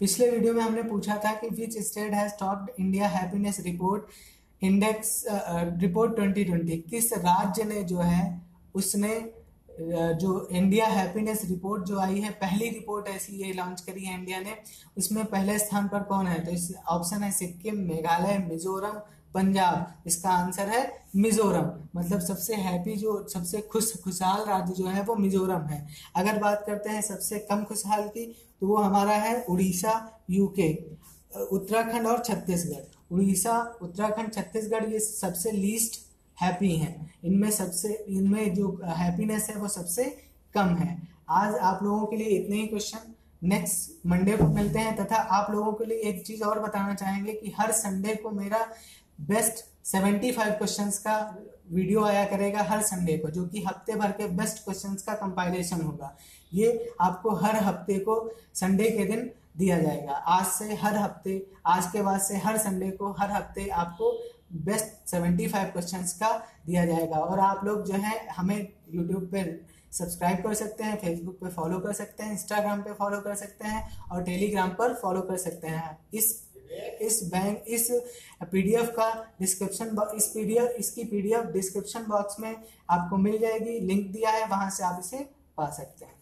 पिछले 0.00 0.30
वीडियो 0.30 0.52
में 0.54 0.62
हमने 0.62 0.82
पूछा 0.82 1.16
था 1.24 1.32
कि 1.34 1.48
which 1.50 1.76
state 1.78 2.12
has 2.14 2.32
topped 2.40 2.70
India 2.80 3.08
happiness 3.08 3.60
report 3.60 4.62
index 4.62 5.24
report 5.80 6.12
2020 6.12 6.80
किस 6.90 7.12
राज्य 7.14 7.64
ने 7.64 7.82
जो 7.84 7.98
है, 8.00 8.40
उसने 8.74 9.10
जो 9.80 10.46
इंडिया 10.52 10.86
हैप्पीनेस 10.86 11.44
रिपोर्ट 11.44 11.84
जो 11.84 11.98
आई 11.98 12.20
है, 12.20 12.30
पहली 12.32 12.68
रिपोर्ट 12.70 13.08
ऐसी 13.08 13.36
ये 13.36 13.52
लॉन्च 13.52 13.80
करी 13.80 14.04
है 14.04 14.14
इंडिया 14.14 14.40
ने। 14.40 14.56
उसमें 14.98 15.24
पहले 15.26 15.58
स्थान 15.58 15.88
पर 15.88 16.02
कौन 16.02 16.26
है? 16.26 16.44
तो 16.44 16.50
इस 16.50 16.72
ऑप्शन 16.88 17.22
है 17.22 17.30
सिक्किम 17.32 17.78
मेघालय 17.88 18.38
मिजोरम 18.40 19.00
पंजाब 19.34 20.02
इसका 20.06 20.30
आंसर 20.30 20.68
है 20.68 20.82
मिजोरम 21.16 21.70
मतलब 21.96 22.20
सबसे 22.20 22.54
हैप्पी 22.56 22.96
जो, 22.96 23.26
सबसे 23.28 23.60
खुश, 23.62 23.92
खुशहाल 24.02 24.44
राज्य 24.44 24.74
जो 24.74 24.86
है 24.86 25.02
वो 25.02 25.14
मिजोरम 25.16 25.66
है। 25.66 25.86
अगर 26.16 26.38
बात 26.38 26.64
करते 26.66 26.90
हैं 26.90 27.02
सबसे 27.02 27.38
कम 27.50 27.64
खुशहाल 27.64 28.08
की 28.08 28.26
तो 28.60 28.66
वो 28.66 28.76
हमारा 28.76 29.14
है 29.16 29.40
उड़ीसा 29.44 30.24
यूके 30.30 30.72
उत्तराखंड 31.48 32.06
और 32.06 32.22
छत्तीसगढ़। 32.24 33.14
उड़ीसा, 33.14 33.58
उत्तराखंड, 33.82 34.32
छत्तीसगढ़ 34.32 34.92
ये 34.92 34.98
सबसे 35.00 35.50
लीस्ट 35.52 35.98
हैप्पी 36.42 36.76
हैं। 36.76 37.10
इनमें 37.24 37.50
सबसे, 37.50 37.92
इनमें 38.08 38.54
जो 38.54 38.80
हैप्पीनेस 38.84 39.48
है 39.50 39.56
वो 39.56 39.68
सबसे 39.68 40.04
कम 40.54 40.74
है। 40.76 40.98
आज 41.30 41.54
आप 41.54 41.82
लोगों 41.82 42.06
के 42.06 42.16
लिए 42.16 42.38
इतने 42.38 42.56
ही 42.56 42.66
क्वेश्चन 42.66 43.14
नेक्स्ट 43.42 44.06
मंडे 44.06 44.36
को 44.36 44.44
मिलते 44.44 44.78
हैं 44.78 44.94
तथा 44.96 45.16
आप 45.16 45.50
लोगों 45.50 45.72
के 45.72 45.84
लिए 45.84 45.98
एक 46.08 46.24
चीज़ 46.26 46.42
और 46.44 46.58
बताना 46.58 46.94
चाहेंगे 46.94 47.32
कि 47.32 47.52
हर 47.58 47.72
संडे 47.72 48.14
को 48.14 48.30
मेरा 48.30 48.66
बेस्ट 49.20 49.64
75 49.86 50.50
क्वेश्चंस 50.58 50.98
का 50.98 51.16
वीडियो 51.72 52.04
आया 52.04 52.24
करेगा 52.24 52.62
हर 52.62 52.82
संडे 52.82 53.16
को, 53.18 53.30
जो 53.30 53.46
कि 53.46 53.62
हफ़्ते 53.64 53.94
भर 53.94 54.10
के 54.10 54.26
बेस्ट 54.28 54.64
क्वेश्चंस 54.64 55.02
का 55.02 55.14
कंपाइलेशन 55.14 55.80
होगा। 55.80 56.16
ये 56.52 56.92
आपको 57.00 57.34
हर 57.36 57.56
हफ़्ते 57.56 57.98
को 57.98 58.16
संडे 58.54 58.90
के 58.90 59.04
दिन 59.04 59.30
दिया 59.56 59.78
जाएगा। 59.78 60.12
आज 60.12 60.46
से 60.46 60.74
हर 60.74 60.96
हफ़्ते, 60.96 61.46
आज 61.66 61.86
के 61.92 62.02
बाद 62.02 62.20
से 62.20 62.36
हर 62.36 62.56
संडे 62.58 62.90
को 62.90 63.10
हर 63.12 63.30
हफ़्ते 63.30 63.68
आपको 63.68 64.12
बेस्ट 64.52 65.08
सेवेंटी 65.10 65.46
फाइव 65.48 65.68
क्वेश्चन 65.68 66.02
का 66.20 66.36
दिया 66.66 66.84
जाएगा। 66.86 67.16
और 67.16 67.40
आप 67.40 67.64
लोग 67.64 67.84
जो 67.86 67.94
है, 67.94 68.26
हमें 68.28 68.68
यूट्यूब 68.90 69.28
पे 69.32 69.44
सब्सक्राइब 69.92 70.42
कर 70.42 70.54
सकते 70.54 70.84
हैं 70.84 70.96
फेसबुक 70.96 71.34
पे 71.34 71.50
फॉलो 71.50 71.78
कर 71.78 71.92
सकते 71.92 72.22
हैं 72.22 72.32
इंस्टाग्राम 72.32 72.82
पे 72.82 72.92
फॉलो 72.92 73.20
कर 73.20 73.34
सकते 73.34 73.68
हैं 73.68 74.00
और 74.02 74.22
टेलीग्राम 74.22 74.70
पर 74.70 74.94
फॉलो 74.94 75.20
कर 75.20 75.36
सकते 75.36 75.68
हैं। 75.68 75.98
इस 76.14 76.38
इस 77.02 77.22
बैंक 77.24 77.64
इस 77.68 77.90
पीडीएफ 78.42 78.90
का 78.96 79.34
डिस्क्रिप्शन 79.40 79.96
इस 80.16 80.26
पीडीएफ 80.26 80.76
इसकी 80.78 81.04
पीडीएफ 81.04 81.46
डिस्क्रिप्शन 81.46 82.04
बॉक्स 82.08 82.40
में 82.40 82.54
आपको 82.90 83.16
मिल 83.16 83.38
जाएगी। 83.38 83.78
लिंक 83.80 84.06
दिया 84.12 84.30
है, 84.30 84.46
वहाँ 84.46 84.70
से 84.70 84.84
आप 84.84 85.00
इसे 85.00 85.18
पा 85.56 85.70
सकते 85.70 86.04
हैं। 86.04 86.19